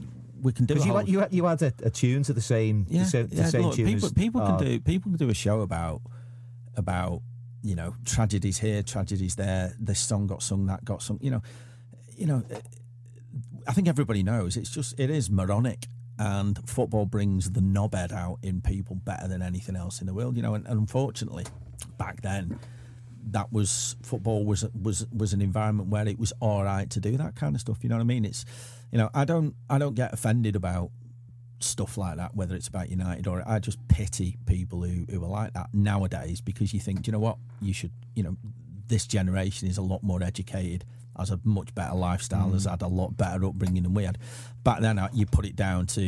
[0.43, 2.85] we can do Because you, whole, you, you had a, a tune to the same,
[2.89, 5.17] yeah, the same, the same look, tune people as- people can oh, do people can
[5.17, 6.01] do a show about
[6.75, 7.21] about
[7.63, 9.73] you know tragedies here, tragedies there.
[9.79, 11.17] This song got sung, that got sung.
[11.21, 11.41] You know,
[12.17, 12.43] you know.
[13.65, 15.87] I think everybody knows it's just it is moronic,
[16.19, 20.35] and football brings the knobhead out in people better than anything else in the world.
[20.35, 21.45] You know, and, and unfortunately,
[21.97, 22.59] back then
[23.31, 27.17] that was football was was was an environment where it was all right to do
[27.17, 27.79] that kind of stuff.
[27.81, 28.25] You know what I mean?
[28.25, 28.45] It's
[28.91, 30.91] you know I don't I don't get offended about
[31.63, 35.29] stuff like that, whether it's about United or I just pity people who, who are
[35.29, 38.37] like that nowadays because you think, do you know what, you should, you know,
[38.87, 40.85] this generation is a lot more educated,
[41.17, 44.17] has a much better lifestyle, has had a lot better upbringing than we had.
[44.63, 46.01] Back then, uh, you put it down to,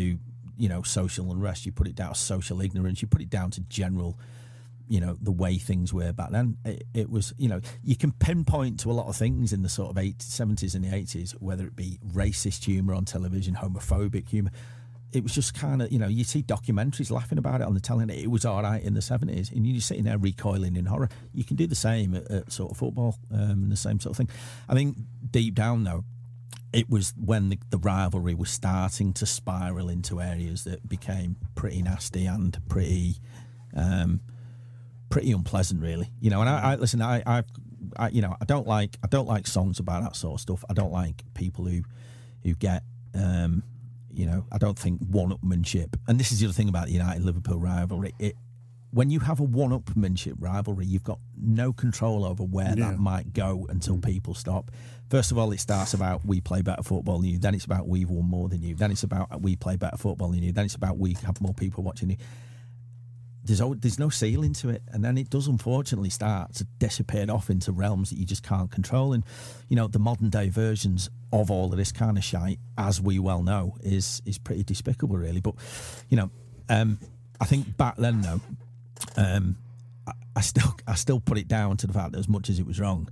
[0.58, 3.52] you know, social unrest, you put it down to social ignorance, you put it down
[3.52, 4.20] to general
[4.88, 8.12] you know the way things were back then it, it, was you know you can
[8.12, 11.32] pinpoint to a lot of things in the sort of 80s 70s and the 80s
[11.42, 14.52] whether it be racist humor on television homophobic humor.
[15.14, 17.80] It was just kind of you know you see documentaries laughing about it on the
[17.80, 21.10] telly it was all right in the 70s and you're sitting there recoiling in horror.
[21.34, 24.12] You can do the same at, at sort of football um, and the same sort
[24.12, 24.30] of thing.
[24.68, 24.98] I think
[25.32, 26.04] deep down though
[26.74, 31.82] it was when the, the rivalry was starting to spiral into areas that became pretty
[31.82, 33.16] nasty and pretty
[33.74, 34.20] um,
[35.16, 36.12] pretty unpleasant, really.
[36.20, 37.02] You know, and I, I listen.
[37.02, 37.44] I, I,
[37.96, 40.66] I, you know, I don't like I don't like songs about that sort of stuff.
[40.70, 41.84] I don't like people who
[42.44, 42.84] who get.
[43.14, 43.64] Um,
[44.12, 47.24] you know, I don't think one-upmanship, and this is the other thing about the United
[47.24, 48.14] Liverpool rivalry.
[48.20, 48.36] It
[48.92, 52.92] when you have a one-upmanship rivalry, you've got no control over where Yeah.
[52.92, 54.70] that might go until people stop.
[55.10, 57.38] First of all, it starts about we play better football than you.
[57.40, 58.76] Then it's about we've won more than you.
[58.76, 60.52] Then it's about we play better football than you.
[60.52, 62.18] Then it's about we have more people watching you.
[63.46, 67.50] There's there's no ceiling to it, and then it does unfortunately start to dissipate off
[67.50, 69.14] into realms that you just can't control.
[69.14, 69.24] And
[69.70, 73.20] you know the modern day versions of all of this kind of shite, as we
[73.20, 75.42] well know, is is pretty despicable, really.
[75.42, 75.56] But
[76.10, 76.32] you know,
[76.70, 77.00] um,
[77.40, 78.42] I think back then though,
[79.18, 79.58] um,
[80.08, 82.60] I, I still I still put it down to the fact that as much as
[82.60, 83.10] it was wrong,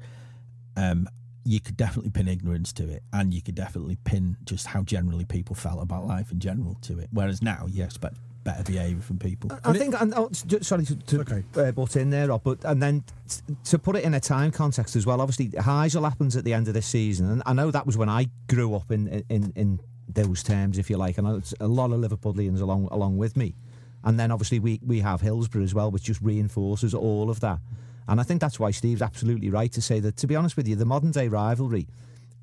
[0.76, 1.08] um,
[1.46, 5.26] you could definitely pin ignorance to it, and you could definitely pin just how generally
[5.26, 7.10] people felt about life in general to it.
[7.12, 9.52] Whereas now, you expect better behaviour from people.
[9.64, 11.44] I think, and oh, s- sorry to, to Okay.
[11.56, 14.52] uh, butt in there, Rob, but and then t- to put it in a time
[14.52, 15.22] context as well.
[15.22, 18.10] Obviously, Heysel happens at the end of this season, and I know that was when
[18.10, 19.80] I grew up in in in
[20.10, 23.56] those terms, if you like, and it's a lot of Liverpoolians along along with me.
[24.04, 27.60] And then obviously we we have Hillsborough as well, which just reinforces all of that.
[28.08, 30.18] And I think that's why Steve's absolutely right to say that.
[30.18, 31.88] To be honest with you, the modern day rivalry,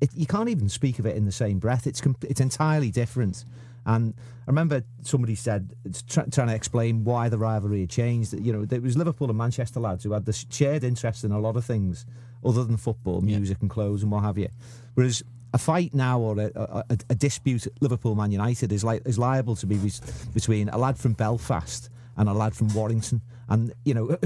[0.01, 1.85] it, you can't even speak of it in the same breath.
[1.85, 3.45] It's com- it's entirely different.
[3.85, 4.13] And
[4.47, 5.73] I remember somebody said,
[6.07, 8.31] try trying to explain why the rivalry had changed.
[8.31, 11.31] That you know, it was Liverpool and Manchester lads who had this shared interest in
[11.31, 12.05] a lot of things
[12.45, 14.49] other than football, music and clothes and what have you.
[14.93, 15.23] Whereas
[15.53, 19.01] a fight now or a, a, a- a dispute at Liverpool Man United is like
[19.05, 19.91] is liable to be be-
[20.33, 24.17] between a lad from Belfast and a lad from Warrington, and you know,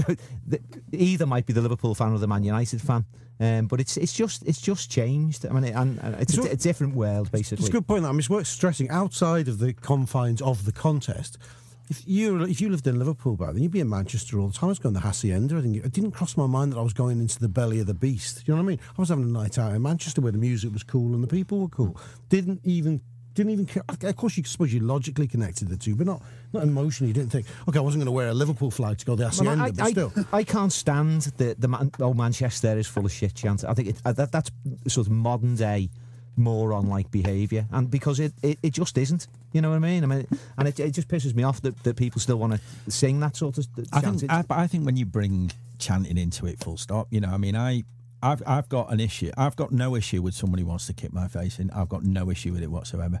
[0.92, 3.04] either might be the Liverpool fan or the Man United fan.
[3.38, 5.44] Um, but it's it's just it's just changed.
[5.46, 7.64] I mean, it, and, and it's a, So- a different world basically.
[7.64, 8.02] It's a good point.
[8.02, 11.36] That I mean, it's worth stressing outside of the confines of the contest.
[11.88, 14.54] If you if you lived in Liverpool back then, you'd be in Manchester all the
[14.54, 14.68] time.
[14.68, 15.58] I was going to Hacienda.
[15.58, 17.86] I think it didn't cross my mind that I was going into the belly of
[17.86, 18.42] the beast.
[18.46, 18.80] You know what I mean?
[18.98, 21.28] I was having a night out in Manchester where the music was cool and the
[21.28, 21.96] people were cool.
[22.28, 23.02] Didn't even
[23.36, 23.66] didn't even.
[23.66, 26.22] ca- Of course, you suppose you logically connected the two, but not
[26.52, 27.08] not emotionally.
[27.08, 29.16] You didn't think, okay, I wasn't going to wear a Liverpool flag to go to
[29.16, 30.12] the Well, Hacienda, I, but still.
[30.32, 33.62] I can't stand the the man, oh Manchester is full of shit chance.
[33.62, 34.50] I think it, uh, that that's
[34.88, 35.90] sort of modern day
[36.38, 39.26] moron like behaviour, and because it, it, it just isn't.
[39.52, 40.04] You know what I mean?
[40.04, 40.26] I mean,
[40.58, 43.36] and it, it just pisses me off that, that people still want to sing that
[43.36, 46.76] sort of I think, I, but I think when you bring chanting into it, full
[46.76, 47.06] stop.
[47.10, 47.84] You know, I mean, I,
[48.22, 49.30] I've, I've got an issue.
[49.36, 51.70] I've got no issue with somebody who wants to kick my face in.
[51.70, 53.20] I've got no issue with it whatsoever,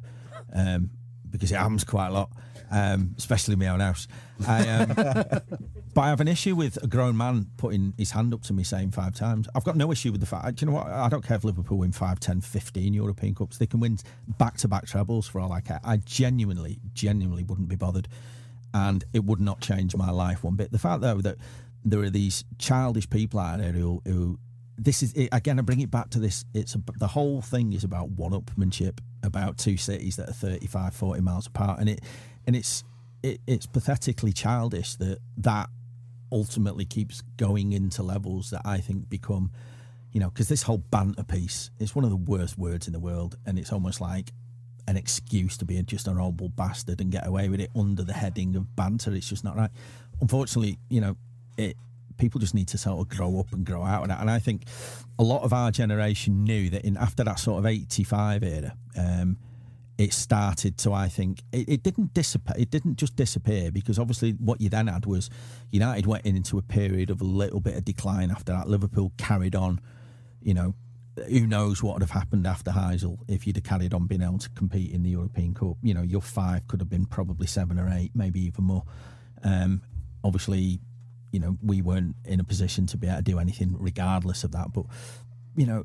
[0.52, 0.90] um,
[1.30, 2.30] because it happens quite a lot,
[2.70, 4.08] um, especially in my own house.
[4.46, 4.88] I, um,
[5.94, 8.64] but I have an issue with a grown man putting his hand up to me
[8.64, 9.48] saying five times.
[9.54, 10.56] I've got no issue with the fact.
[10.56, 10.86] Do you know what?
[10.86, 13.58] I don't care if Liverpool win 5, 10, 15 European Cups.
[13.58, 13.98] They can win
[14.38, 15.80] back to back trebles for all I care.
[15.84, 18.08] I genuinely, genuinely wouldn't be bothered
[18.74, 20.70] and it would not change my life one bit.
[20.72, 21.36] The fact though that
[21.84, 24.38] there are these childish people out there who, who
[24.78, 25.58] this is again.
[25.58, 26.44] I bring it back to this.
[26.54, 31.46] It's the whole thing is about one-upmanship, about two cities that are 35, 40 miles
[31.46, 32.00] apart, and it
[32.46, 32.84] and it's
[33.22, 35.68] it, it's pathetically childish that that
[36.30, 39.50] ultimately keeps going into levels that I think become,
[40.12, 43.00] you know, because this whole banter piece is one of the worst words in the
[43.00, 44.32] world, and it's almost like
[44.88, 48.12] an excuse to be just an horrible bastard and get away with it under the
[48.12, 49.12] heading of banter.
[49.14, 49.70] It's just not right.
[50.20, 51.16] Unfortunately, you know,
[51.56, 51.76] it
[52.16, 54.20] people just need to sort of grow up and grow out of that.
[54.20, 54.64] And I think
[55.18, 58.76] a lot of our generation knew that in after that sort of eighty five era,
[58.98, 59.36] um,
[59.98, 64.32] it started to I think it, it didn't dissipate it didn't just disappear because obviously
[64.32, 65.30] what you then had was
[65.70, 68.68] United went into a period of a little bit of decline after that.
[68.68, 69.80] Liverpool carried on,
[70.42, 70.74] you know,
[71.28, 74.38] who knows what would have happened after Heysel if you'd have carried on being able
[74.38, 75.76] to compete in the European Cup.
[75.82, 78.84] You know, your five could have been probably seven or eight, maybe even more.
[79.42, 79.82] Um,
[80.22, 80.80] obviously,
[81.36, 84.52] you know we weren't in a position to be able to do anything regardless of
[84.52, 84.72] that.
[84.72, 84.86] But
[85.54, 85.84] you know,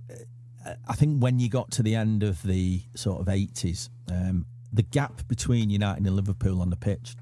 [0.87, 4.81] I think when you got to the end of the sort of eighties, um, the
[4.81, 7.17] gap between United and Liverpool on the pitch.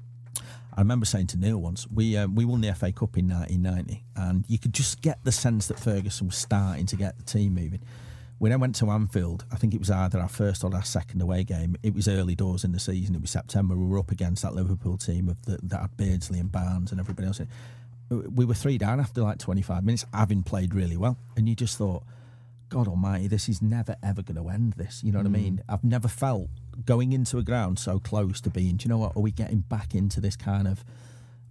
[0.72, 4.04] I remember saying to Neil once, we um, we won the FA Cup in 1990,
[4.14, 7.54] and you could just get the sense that Ferguson was starting to get the team
[7.54, 7.80] moving.
[8.38, 11.20] When I went to Anfield, I think it was either our first or our second
[11.20, 11.76] away game.
[11.82, 13.16] It was early doors in the season.
[13.16, 13.74] It was September.
[13.74, 17.00] We were up against that Liverpool team of the, that had Beardsley and Barnes and
[17.00, 17.40] everybody else.
[18.10, 21.78] We were three down after like 25 minutes, having played really well, and you just
[21.78, 22.02] thought,
[22.68, 24.74] God Almighty, this is never ever going to end.
[24.74, 25.56] This, you know what I mean?
[25.58, 25.74] Mm.
[25.74, 26.48] I've never felt
[26.84, 28.76] going into a ground so close to being.
[28.76, 29.16] Do you know what?
[29.16, 30.84] Are we getting back into this kind of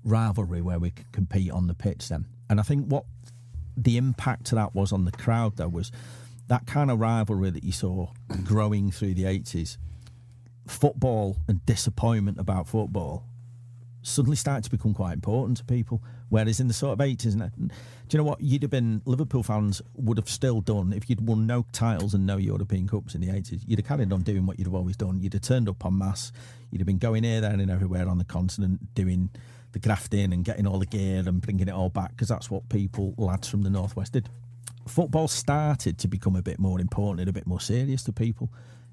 [0.04, 2.26] rivalry where we could compete on the pitch then?
[2.50, 3.06] And I think what
[3.78, 5.92] the impact of that was on the crowd though was
[6.48, 8.08] that kind of rivalry that you saw
[8.44, 9.78] growing through the 80s,
[10.68, 13.24] football and disappointment about football
[14.02, 16.02] suddenly started to become quite important to people.
[16.30, 17.72] Whereas in the sort of 80s, and
[18.10, 18.42] do you know what?
[18.42, 22.26] You'd have been, Liverpool fans would have still done, if you'd won no titles and
[22.26, 24.96] no European Cups in the 80s, you'd have carried on doing what you'd have always
[24.96, 25.20] done.
[25.20, 26.32] You'd have turned up en masse.
[26.72, 29.30] You'd have been going here, there, and everywhere on the continent doing
[29.72, 32.70] the grafting and getting all the gear and bringing it all back because that's what
[32.70, 34.30] people, lads from the Northwest, did
[34.88, 38.52] football started to become a bit more important and a bit more serious to people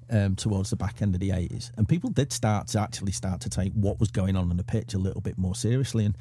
[0.09, 1.71] um, towards the back end of the 80s.
[1.77, 4.63] And people did start to actually start to take what was going on on the
[4.63, 6.05] pitch a little bit more seriously.
[6.05, 6.15] And,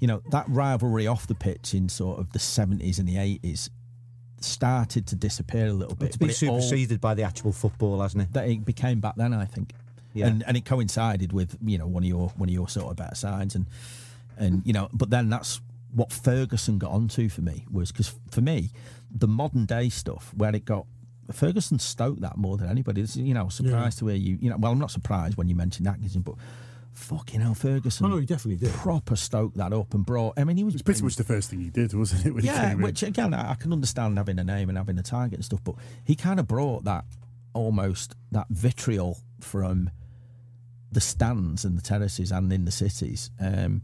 [0.00, 3.68] you know, that rivalry off the pitch in sort of the 70s and the 80s
[4.40, 6.08] started to disappear a little bit.
[6.08, 8.32] It's been but it all- superseded by the actual football, hasn't it?
[8.32, 9.72] that it became back then, I think.
[10.14, 10.26] Yeah.
[10.26, 12.96] And and it coincided with, you know, one of your one of your sort of
[12.96, 13.66] better sides and
[14.36, 15.60] and you know, but then that's
[15.92, 18.70] what Ferguson got onto for me was because for me,
[19.10, 20.86] the modern day stuff where it got
[21.32, 23.02] Ferguson stoked that more than anybody.
[23.02, 24.38] This you know, surprised to hear you.
[24.40, 26.36] You know, well, I'm not surprised when you mentioned Atkinson, but
[26.98, 28.06] fucking hell, Ferguson.
[28.06, 28.74] Oh, no, he definitely did.
[28.74, 30.38] Proper stoked that up and brought.
[30.38, 32.34] I mean, he was It's pretty much the first thing he did, wasn't it?
[32.34, 32.82] when he yeah, came in?
[32.84, 35.60] which again, I I can understand having a name and having a target and stuff,
[35.64, 37.04] but he kind of brought that
[37.54, 39.90] almost that vitriol from
[40.92, 43.30] the stands and the terraces and in the cities.
[43.40, 43.82] Um,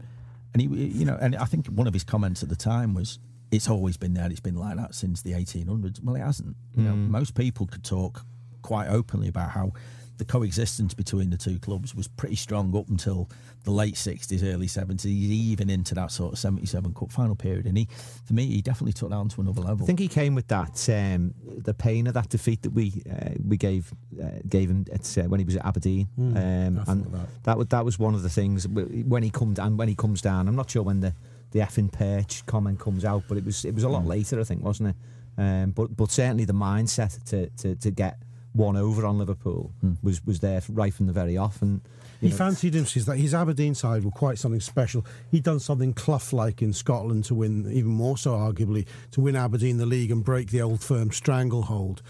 [0.53, 3.19] and he, you know, and I think one of his comments at the time was,
[3.51, 4.29] "It's always been there.
[4.29, 6.55] It's been like that since the 1800s." Well, it hasn't.
[6.75, 8.25] You know, most people could talk
[8.61, 9.73] quite openly about how
[10.17, 13.29] the coexistence between the two clubs was pretty strong up until
[13.63, 17.65] the late 60s, early 70s, even into that sort of 77 Cup final period.
[17.65, 17.87] And he,
[18.25, 19.83] for me, he definitely took that on to another level.
[19.83, 23.31] I think he came with that um, the pain of that defeat that we uh,
[23.45, 23.91] we gave
[24.21, 27.43] uh, gave him at, uh, when he was at Aberdeen, um, and that.
[27.43, 30.21] that was that was one of the things when he comes down when he comes
[30.21, 30.47] down.
[30.47, 31.13] I'm not sure when the
[31.51, 34.43] the effing perch comment comes out, but it was it was a lot later, I
[34.43, 34.95] think, wasn't it?
[35.37, 38.19] Um, but but certainly the mindset to to, to get
[38.55, 41.81] one over on Liverpool was was there right from the very off, and
[42.21, 42.85] He you know, fancied him.
[43.05, 45.05] that his Aberdeen side were quite something special.
[45.29, 49.77] He'd done something Clough-like in Scotland to win, even more so arguably, to win Aberdeen
[49.77, 52.01] the league and break the old firm stranglehold.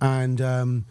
[0.00, 0.84] And um,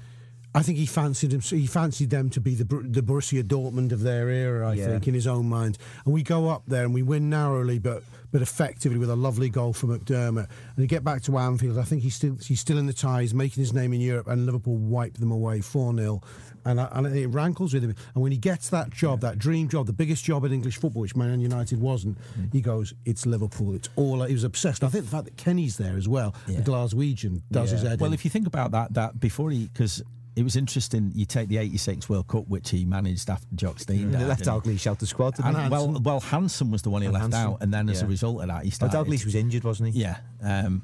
[0.53, 1.39] I think he fancied him.
[1.39, 4.69] He fancied them to be the the Borussia Dortmund of their era.
[4.69, 4.87] I Yeah.
[4.87, 5.77] think in his own mind.
[6.05, 9.49] And we go up there and we win narrowly, but but effectively with a lovely
[9.49, 10.47] goal from McDermott.
[10.75, 11.77] And you get back to Anfield.
[11.77, 14.45] I think he's still he's still in the ties, making his name in Europe, and
[14.45, 16.21] Liverpool wipe them away four 0
[16.63, 17.95] and, I, and it rankles with him.
[18.13, 21.01] And when he gets that job, that dream job, the biggest job in English football,
[21.01, 22.51] which Man United wasn't, mm.
[22.53, 23.73] he goes, "It's Liverpool.
[23.73, 24.83] It's all." He was obsessed.
[24.83, 27.89] I think the fact that Kenny's there as well, the Glaswegian, does his Yeah.
[27.91, 27.99] head.
[28.01, 28.13] Well, in.
[28.13, 30.03] if you think about that, that before he, because
[30.35, 34.11] it was interesting, you take the '86 World Cup, which he managed after Jock Stein
[34.11, 34.43] they died, left?
[34.43, 35.35] Dalglish out the squad.
[35.43, 38.01] And well, well, Hansen was the one he And left Hansen, out, and then as
[38.01, 38.95] a result of that, he started.
[38.95, 40.01] Dalglish was injured, wasn't he?
[40.01, 40.83] Yeah, um,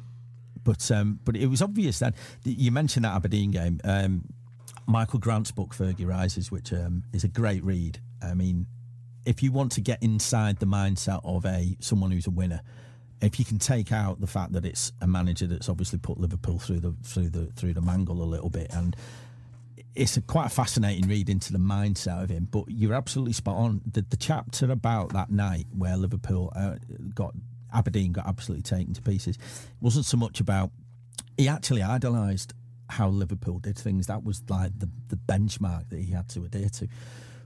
[0.63, 2.13] but um, but it was obvious then.
[2.43, 3.79] You mentioned that Aberdeen game.
[3.83, 4.25] Um,
[4.85, 7.99] Michael Grant's book Fergie Rises, which um, is a great read.
[8.21, 8.67] I mean,
[9.25, 12.61] if you want to get inside the mindset of a someone who's a winner,
[13.21, 16.59] if you can take out the fact that it's a manager that's obviously put Liverpool
[16.59, 18.95] through the through the through the mangle a little bit and
[19.97, 22.47] it's a quite a fascinating read into the mindset of him.
[22.49, 23.81] But you're absolutely spot on.
[23.91, 26.75] The, the chapter about that night where Liverpool uh,
[27.13, 27.33] got
[27.73, 29.37] Aberdeen got absolutely taken to pieces
[29.81, 30.71] wasn't so much about.
[31.35, 32.53] He actually idolised
[32.89, 34.07] how Liverpool did things.
[34.07, 36.87] That was like the the benchmark that he had to adhere to.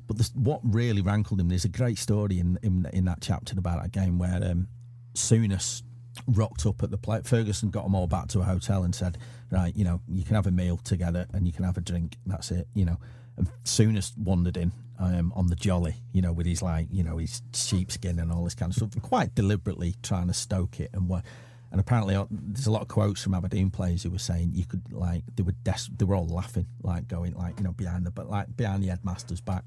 [0.07, 3.57] But this, what really rankled him, there's a great story in in, in that chapter
[3.57, 4.67] about that game where um,
[5.13, 5.83] Souness
[6.27, 7.21] rocked up at the play.
[7.23, 9.17] Ferguson got them all back to a hotel and said,
[9.49, 12.17] "Right, you know, you can have a meal together and you can have a drink.
[12.25, 12.97] That's it, you know."
[13.37, 17.17] And Souness wandered in um, on the jolly, you know, with his like, you know,
[17.17, 21.07] his sheepskin and all this kind of stuff, quite deliberately trying to stoke it and
[21.09, 21.23] what.
[21.71, 24.65] And apparently, uh, there's a lot of quotes from Aberdeen players who were saying you
[24.65, 28.05] could like they were des- they were all laughing, like going like you know behind
[28.05, 29.63] the but like behind the headmaster's back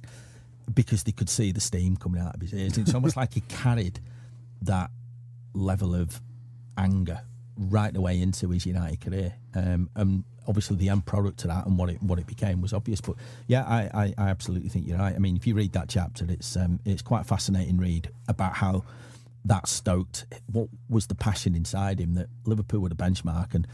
[0.73, 2.77] because they could see the steam coming out of his ears.
[2.77, 4.01] It's almost like he carried
[4.63, 4.91] that
[5.55, 6.21] level of
[6.77, 7.21] anger
[7.57, 9.35] right the way into his United career.
[9.55, 12.73] Um, and obviously the end product of that and what it what it became was
[12.73, 13.01] obvious.
[13.01, 13.17] But
[13.47, 15.15] yeah, I, I, I absolutely think you're right.
[15.15, 18.55] I mean, if you read that chapter, it's um, it's quite a fascinating read about
[18.55, 18.85] how
[19.47, 23.67] that stoked what was the passion inside him that Liverpool were the benchmark and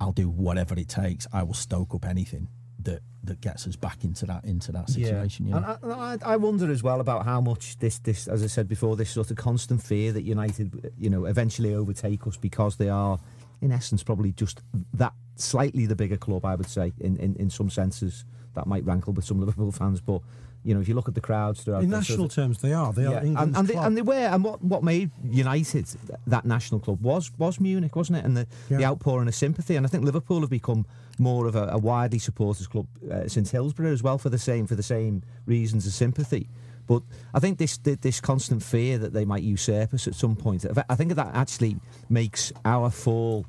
[0.00, 1.26] I'll do whatever it takes.
[1.32, 2.48] I will stoke up anything
[2.84, 5.46] that that gets us back into that into that situation.
[5.46, 5.56] Yeah.
[5.56, 8.68] And I, I, I wonder as well about how much this this as I said
[8.68, 12.88] before this sort of constant fear that United you know eventually overtake us because they
[12.88, 13.18] are
[13.60, 14.60] in essence probably just
[14.94, 18.24] that slightly the bigger club I would say in in, in some senses
[18.54, 20.20] that might rankle with some Liverpool fans but
[20.64, 22.72] you know, if you look at the crowds throughout in the national sort terms, they
[22.72, 22.92] are.
[22.92, 24.14] They yeah, are England's and, and, they, and they were.
[24.14, 25.86] And what, what made United
[26.26, 28.24] that national club was was Munich, wasn't it?
[28.24, 29.76] And the, the outpouring of sympathy.
[29.76, 30.86] And I think Liverpool have become
[31.18, 34.66] more of a, a widely supporters club uh, since Hillsborough as well for the same
[34.66, 36.48] for the same reasons of sympathy.
[36.86, 37.02] But
[37.34, 40.64] I think this this constant fear that they might usurp us at some point.
[40.88, 41.76] I think that actually
[42.08, 43.46] makes our fall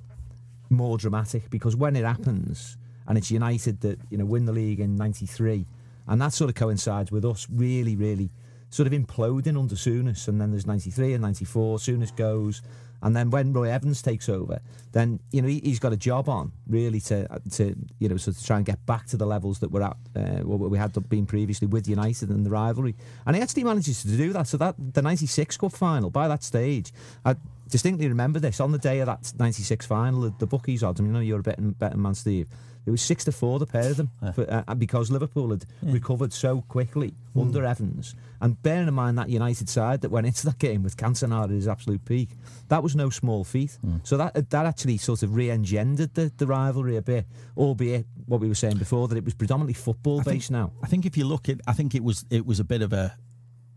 [0.69, 4.79] more dramatic because when it happens and it's United that you know win the league
[4.79, 5.65] in '93,
[6.07, 8.29] and that sort of coincides with us really, really
[8.69, 11.77] sort of imploding under Souness, and then there's '93 and '94.
[11.77, 12.61] Souness goes,
[13.03, 14.61] and then when Roy Evans takes over,
[14.93, 18.37] then you know he, he's got a job on really to to you know sort
[18.37, 20.91] of try and get back to the levels that we're at uh, what we had
[21.09, 22.95] been previously with United and the rivalry,
[23.27, 24.47] and he actually manages to do that.
[24.47, 26.91] So that the '96 Cup final by that stage,
[27.25, 27.35] I
[27.69, 30.21] distinctly remember this on the day of that '96 final.
[30.21, 30.99] The, the bookies odds.
[30.99, 32.47] I mean, I know you're a betting, betting man, Steve.
[32.85, 36.33] It was six to four the pair of them for, uh, because Liverpool had recovered
[36.33, 38.13] so quickly under Evans.
[38.41, 41.49] And bearing in mind that United side that went into that game with Cantona at
[41.49, 42.29] his absolute peak,
[42.67, 43.77] that was no small feat.
[44.03, 47.25] So that that actually sort of re-engendered the, the rivalry a bit,
[47.55, 50.71] albeit what we were saying before that it was predominantly football based now.
[50.83, 52.91] I think if you look at, I think it was it was a bit of
[52.91, 53.15] a,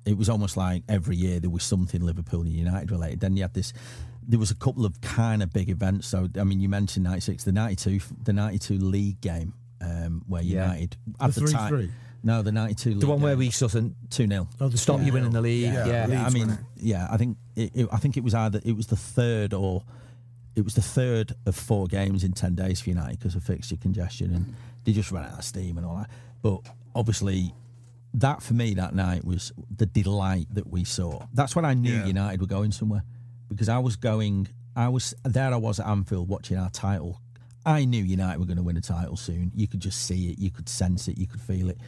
[0.05, 3.21] it was almost like every year there was something Liverpool and United related.
[3.21, 3.73] Then you had this,
[4.29, 6.07] there was a couple of kind of big events.
[6.09, 10.65] So I mean, you mentioned '96, the '92, the '92 league game um, where Yeah.
[10.73, 11.73] United at The the, time.
[11.73, 11.91] 3-3?
[12.25, 13.01] No, the '92 league.
[13.01, 15.65] The one where we sort of two 0 Oh, the stop you winning the league.
[15.65, 15.87] Yeah.
[15.87, 18.77] Yeah, yeah, I mean, yeah, I think it, it, I think it was either it
[18.77, 19.83] was the third or
[20.57, 23.77] it was the third of four games in ten days for United because of fixture
[23.77, 24.55] congestion and
[24.85, 26.11] they just ran out of steam and all that.
[26.43, 26.61] But
[26.95, 27.53] obviously,
[28.15, 31.27] that for me that night was the delight that we saw.
[31.35, 32.03] That's when I knew.
[32.07, 33.03] United were going somewhere
[33.49, 34.49] because I was going.
[34.75, 35.53] I was there.
[35.53, 37.21] I was at Anfield watching our title.
[37.65, 39.51] I knew United were going to win a title soon.
[39.55, 40.39] You could just see it.
[40.39, 41.19] You could sense it.
[41.19, 41.79] You could feel it.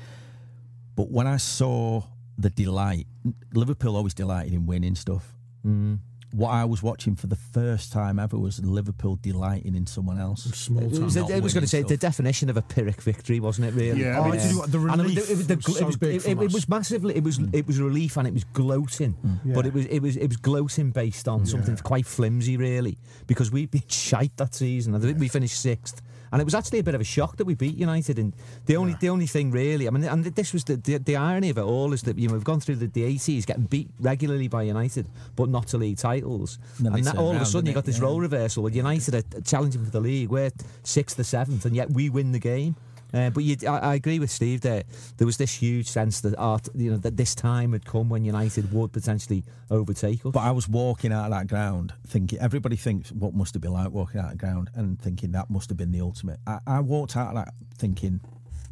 [0.97, 2.03] But when I saw
[2.37, 3.07] the delight,
[3.53, 5.33] Liverpool always delighted in winning stuff.
[5.65, 5.99] Mm.
[6.33, 10.45] What I was watching for the first time ever was Liverpool delighting in someone else.
[10.45, 13.68] Small It was, it was going to say the definition of a Pyrrhic victory, wasn't
[13.68, 13.74] it?
[13.74, 14.03] Really?
[14.03, 16.07] Yeah, I I mean, tell you what, the And it was- relief it was, so
[16.07, 17.16] it it, was massively.
[17.16, 17.55] It was mm.
[17.55, 19.55] it was relief and it was gloating, mm.
[19.55, 19.68] but Yeah.
[19.68, 23.70] it was it was it was gloating based on something quite flimsy, really, because we'd
[23.70, 24.95] been shite that season.
[24.95, 26.03] I think we finished sixth.
[26.33, 28.18] And it was actually a bit of a shock that we beat United.
[28.18, 28.35] And
[28.66, 31.51] the only the only thing really, I mean, and this was the, the the irony
[31.51, 33.89] of it all is that you know we've gone through the, the 80s getting beat
[34.01, 36.59] regularly by United, but not to league titles.
[36.81, 38.05] they and that, all of a sudden you got this Yeah.
[38.05, 40.29] role reversal where United are challenging for the league.
[40.31, 40.51] We're
[40.83, 42.76] sixth or seventh, and yet we win the game.
[43.13, 44.85] Uh, but you, I, I agree with Steve that
[45.17, 48.25] There was this huge sense that art, you know, that this time had come when
[48.25, 50.33] United would potentially overtake us.
[50.33, 53.73] But I was walking out of that ground thinking, everybody thinks what must have been
[53.73, 56.39] like walking out of the ground and thinking that must have been the ultimate.
[56.47, 58.21] I, I walked out of that thinking,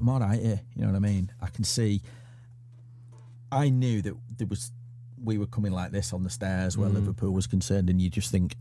[0.01, 0.61] I'm all right here.
[0.75, 1.33] You know what I mean?
[1.41, 2.03] I can see,
[3.51, 4.71] I knew that there was,
[5.23, 8.31] we were coming like this on the stairs where Liverpool was concerned, and you just
[8.31, 8.55] think,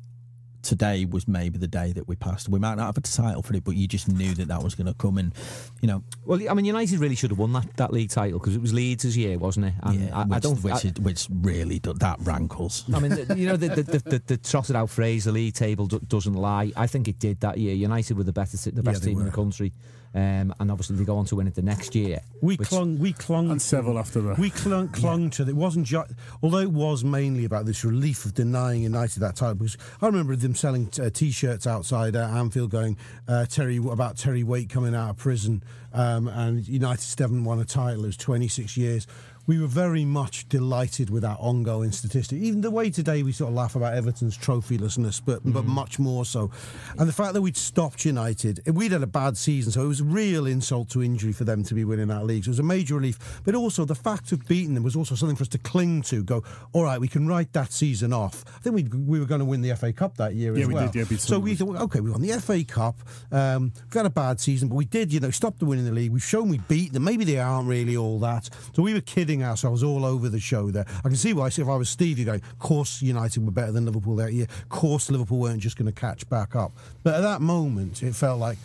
[0.66, 2.50] today was maybe the day that we passed.
[2.50, 4.76] We might not have a title for it, but you just knew that that was
[4.76, 5.18] going to come.
[5.18, 5.34] And,
[5.82, 8.56] you know, well, I mean, United really should have won that, that league title because
[8.56, 9.74] it was Leeds' year, wasn't it?
[9.84, 10.64] And yeah, I, which, I don't.
[10.64, 12.84] which, I, is, which really, do, that rankles.
[12.94, 15.54] I mean, the, you know, the, the, the, the, the trotted out phrase, the league
[15.54, 16.72] table do, doesn't lie.
[16.76, 17.76] I think it did that year.
[17.76, 19.72] United were the better, the best they team in the country.
[20.16, 22.22] Um, and obviously, they go on to win it the next year.
[22.42, 22.98] We which- clung.
[23.00, 23.52] We clung.
[23.52, 24.38] and several after that.
[24.40, 25.50] We clung, clung to it.
[25.50, 26.12] It wasn't just,
[26.42, 29.56] although it was mainly about this relief of denying United that title.
[29.56, 32.96] Because I remember them selling uh, T-shirts outside uh, Anfield, going
[33.28, 35.62] uh, Terry about Terry Waite coming out of prison,
[35.92, 38.04] um, and United still haven't won a title.
[38.06, 39.08] It was 26 years.
[39.48, 42.40] We were very much delighted with that ongoing statistic.
[42.40, 46.26] Even the way today we sort of laugh about Everton's trophylessness, but but much more
[46.26, 46.50] so.
[46.98, 50.02] And the fact that we'd stopped United, we'd had a bad season, so it was
[50.02, 52.44] a real insult to injury for them to be winning that league.
[52.46, 53.42] So it was a major relief.
[53.44, 56.24] But also the fact of beating them was also something for us to cling to.
[56.24, 56.44] Go,
[56.74, 58.44] all right, we can write that season off.
[58.48, 60.68] I think we we were going to win the FA Cup that year Yeah, as
[60.68, 60.90] we well.
[60.92, 62.96] did, yeah, so we thought, okay, we won the FA Cup.
[63.32, 65.92] Um, we've got a bad season, but we did, you know, stop the winning the
[65.92, 66.12] league.
[66.12, 67.04] We've shown we beat them.
[67.04, 68.50] Maybe they aren't really all that.
[68.74, 70.86] So we were kidding I was all over the show there.
[71.00, 71.48] I can see why.
[71.48, 74.48] If I was Stevie going, of course United were better than Liverpool that year.
[74.64, 76.72] Of course Liverpool weren't just going to catch back up.
[77.04, 78.58] But at that moment, it felt like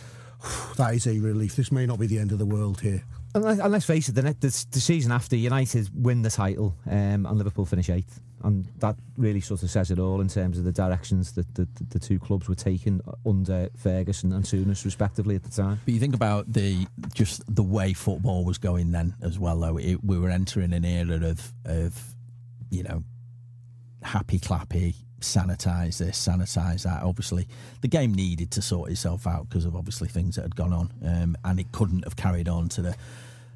[0.77, 1.55] that is a relief.
[1.55, 3.03] This may not be the end of the world here.
[3.33, 7.25] And, let- and let's face it, the, the season after, United win the title um,
[7.25, 8.19] and Liverpool finish eighth.
[8.43, 11.67] And that really sort of says it all in terms of the directions that the,
[11.89, 15.79] the, two clubs were taking under Ferguson and Souness, respectively, at the time.
[15.85, 19.59] But you think about the just the way football was going then as well.
[19.59, 22.13] Though it, we were entering an era of of
[22.69, 23.03] you know
[24.03, 27.03] happy clappy, sanitize this, sanitize that.
[27.03, 27.47] Obviously,
[27.81, 30.91] the game needed to sort itself out because of obviously things that had gone on,
[31.05, 32.95] um, and it couldn't have carried on to the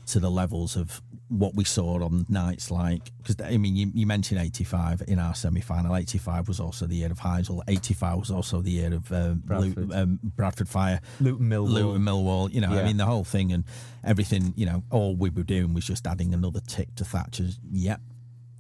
[0.08, 1.02] to the levels of
[1.40, 5.36] what we saw on nights like because I mean you, you mentioned 85 in our
[5.36, 5.96] semi-final.
[5.96, 9.94] 85 was also the year of Heysel 85 was also the year of um, Bradford.
[9.94, 11.02] Um, Bradford Fire.
[11.20, 11.70] Luton Millwall.
[11.70, 13.64] Luton Millwall you know I mean the whole thing and
[14.04, 17.60] everything you know all we were doing was just adding another tick to Thatcher's.
[17.72, 18.02] Yep.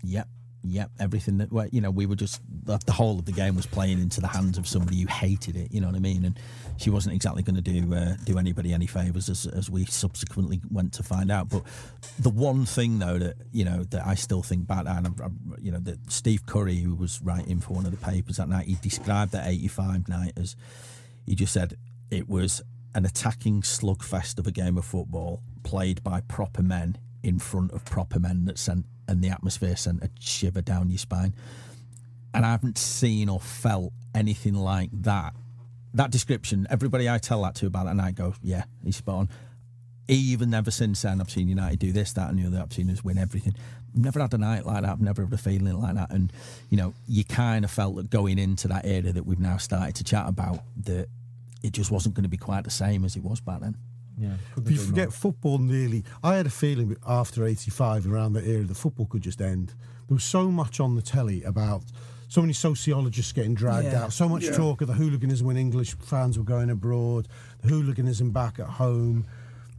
[0.04, 0.28] Yep
[0.70, 4.00] yep everything that you know we were just the, whole of the game was playing
[4.00, 6.26] into the hands of somebody who hated it you know what I mean?
[6.26, 6.40] And
[6.78, 10.62] she wasn't exactly going to do uh, do anybody any favors as as we subsequently
[10.72, 11.50] went to find out.
[11.50, 11.64] But
[12.20, 15.56] the one thing though that you know that I still think back and I'm, I'm-
[15.62, 18.68] you know that Steve Curry who was writing for one of the papers that night
[18.68, 20.56] he described that 85 night as
[21.26, 21.78] he just said
[22.12, 22.62] it was
[22.94, 27.84] an attacking slugfest of a game of football played by proper men in front of
[27.86, 31.34] proper men that sent and the atmosphere sent a shiver down your spine
[32.36, 35.34] and I haven't seen or felt anything like that.
[35.94, 39.30] That description, everybody I tell that to about that night goes, yeah, he's spot on.
[40.10, 42.62] Even ever since then, I've seen United do this, that, and the other.
[42.62, 43.56] I've seen us win everything.
[43.94, 44.92] I've never had a night like that.
[44.92, 46.12] I've never had a feeling like that.
[46.12, 46.32] And,
[46.70, 49.96] you know, you kind of felt that going into that era that we've now started
[49.96, 51.08] to chat about, that
[51.64, 53.78] it just wasn't going to be quite the same as it was back then.
[54.18, 54.36] Yeah.
[54.56, 56.04] But you forget football nearly.
[56.24, 59.74] I had a feeling after 85, around that era, the football could just end.
[60.08, 61.84] There was so much on the telly about
[62.28, 64.04] so many sociologists getting dragged Yeah.
[64.06, 67.28] out, so much talk of the hooliganism when English fans were going abroad,
[67.62, 69.26] the hooliganism back at home.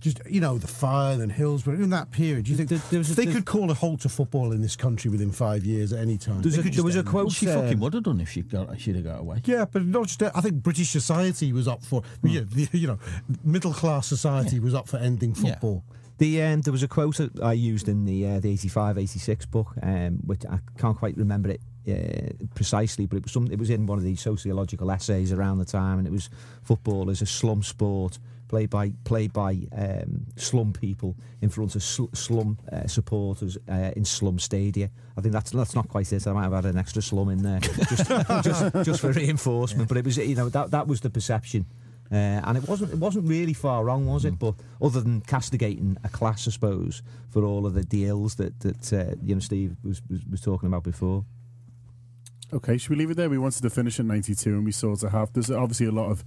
[0.07, 2.45] Just you know the fire and hills, Hillsborough in that period.
[2.45, 4.63] Do you think There- there was a- they could call a halt to football in
[4.63, 6.43] this country within five years at any time?
[6.43, 7.25] There's a- there was a quote.
[7.25, 9.43] Well, she um, fucking would have done if she'd, got, she'd have got away.
[9.45, 10.23] Yeah, but not just.
[10.23, 12.03] I think British society was up for.
[12.23, 12.99] Yeah, the, you know,
[13.43, 15.51] middle class society was up for ending Yeah.
[15.55, 15.83] football.
[16.19, 19.45] The um, there was a quote that I used in the uh, the 85 86
[19.47, 23.59] book, um, which I can't quite remember it uh, precisely, but it was some, it
[23.59, 26.31] was in one of these sociological essays around the time, and it was
[26.63, 31.82] football as a slum sport played by played by um, slum people in front of
[31.82, 34.90] sl- slum uh, supporters uh, in slum stadia.
[35.16, 36.26] I think that's that's not quite it.
[36.26, 38.09] I might have had an extra slum in there just
[38.44, 41.66] just, just for reinforcement, but it was you know that that was the perception.
[42.11, 44.38] Uh, and it wasn't it wasn't really far wrong, was it?
[44.38, 48.92] But other than castigating a class, I suppose, for all of the deals that that
[48.92, 51.24] uh, you know Steve was, was was talking about before.
[52.53, 53.28] Okay, should we leave it there?
[53.28, 55.32] We wanted to finish at 92 and we sort of have.
[55.32, 56.24] There's obviously a lot of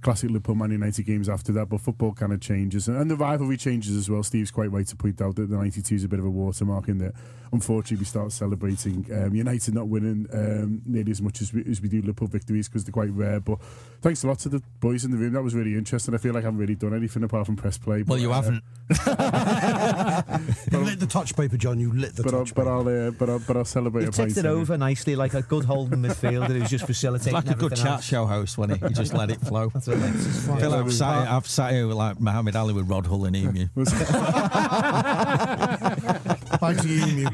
[0.00, 2.88] classic Liverpool Man United games after that, but football kind of changes.
[2.88, 4.22] And, and the rivalry changes as well.
[4.22, 6.88] Steve's quite right to point out that the 92 is a bit of a watermark
[6.88, 7.14] in that,
[7.52, 11.80] unfortunately, we start celebrating um, United not winning um, nearly as much as we, as
[11.80, 13.40] we do Liverpool victories because they're quite rare.
[13.40, 13.58] But
[14.00, 15.34] thanks a lot to the boys in the room.
[15.34, 16.14] That was really interesting.
[16.14, 18.02] I feel like I haven't really done anything apart from press play.
[18.02, 18.62] Well, you uh, haven't.
[20.72, 21.78] You lit the touch paper, John.
[21.78, 22.72] You lit the But I'll, touch but paper.
[22.72, 24.02] I'll, uh, but I'll, but I'll celebrate.
[24.02, 27.36] He a pint it over nicely, like a good holding midfielder who's just facilitating.
[27.36, 28.04] It's like a good everything chat else.
[28.04, 29.68] show host when he, he just let it flow.
[29.74, 30.48] That's what it is.
[30.48, 33.06] I feel like I've sat, here, I've sat here with like Muhammad Ali with Rod
[33.06, 33.66] Hull and Emu.
[36.60, 37.28] Thanks you, Emu.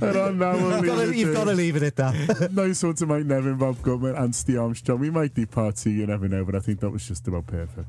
[0.00, 1.96] And on that, we'll You've leave got to- it You've got to leave it at
[1.96, 2.50] that.
[2.52, 4.98] nice one to Mike Nevin, Bob Gutmann, and Steve Armstrong.
[5.00, 7.46] We might do part two, you never know, but I think that was just about
[7.46, 7.88] perfect.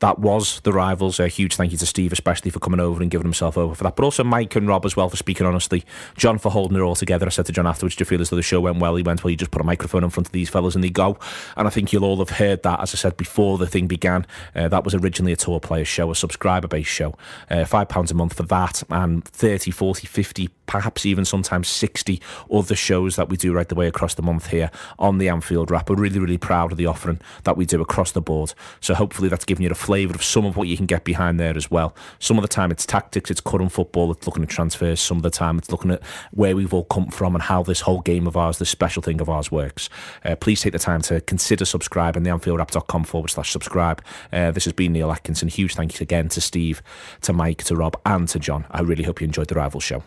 [0.00, 1.20] That was the rivals.
[1.20, 3.84] A huge thank you to Steve, especially for coming over and giving himself over for
[3.84, 3.96] that.
[3.96, 5.84] But also Mike and Rob as well for speaking honestly.
[6.16, 7.26] John for holding it all together.
[7.26, 9.02] I said to John afterwards, "Do you feel as though the show went well?" He
[9.02, 11.18] went, "Well, you just put a microphone in front of these fellas and they go."
[11.56, 14.26] And I think you'll all have heard that, as I said before the thing began.
[14.56, 17.14] Uh, that was originally a TAW Players show, a subscriber-based show.
[17.50, 22.20] Uh, Five pounds a month for that, and 30, 40, 50, perhaps even sometimes 60
[22.52, 25.70] other shows that we do right the way across the month here on the Anfield
[25.70, 25.90] Wrap.
[25.90, 28.54] We're really, really proud of the offering that we do across the board.
[28.80, 31.40] So hopefully that's given you a flavour of some of what you can get behind
[31.40, 31.96] there as well.
[32.20, 35.00] Some of the time it's tactics, it's current football, it's looking at transfers.
[35.00, 37.80] Some of the time it's looking at where we've all come from and how this
[37.80, 39.88] whole game of ours, this special thing of ours works.
[40.24, 44.00] Uh, please take the time to consider subscribing, theanfieldwrap.com forward slash subscribe.
[44.32, 45.48] Uh, this has been Neil Atkinson.
[45.48, 46.84] Huge thanks again to Steve,
[47.22, 48.66] to Mike, to Rob, and to John.
[48.70, 50.04] I really hope you enjoyed the rival show.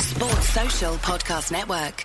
[0.00, 2.04] Sports Social Podcast Network.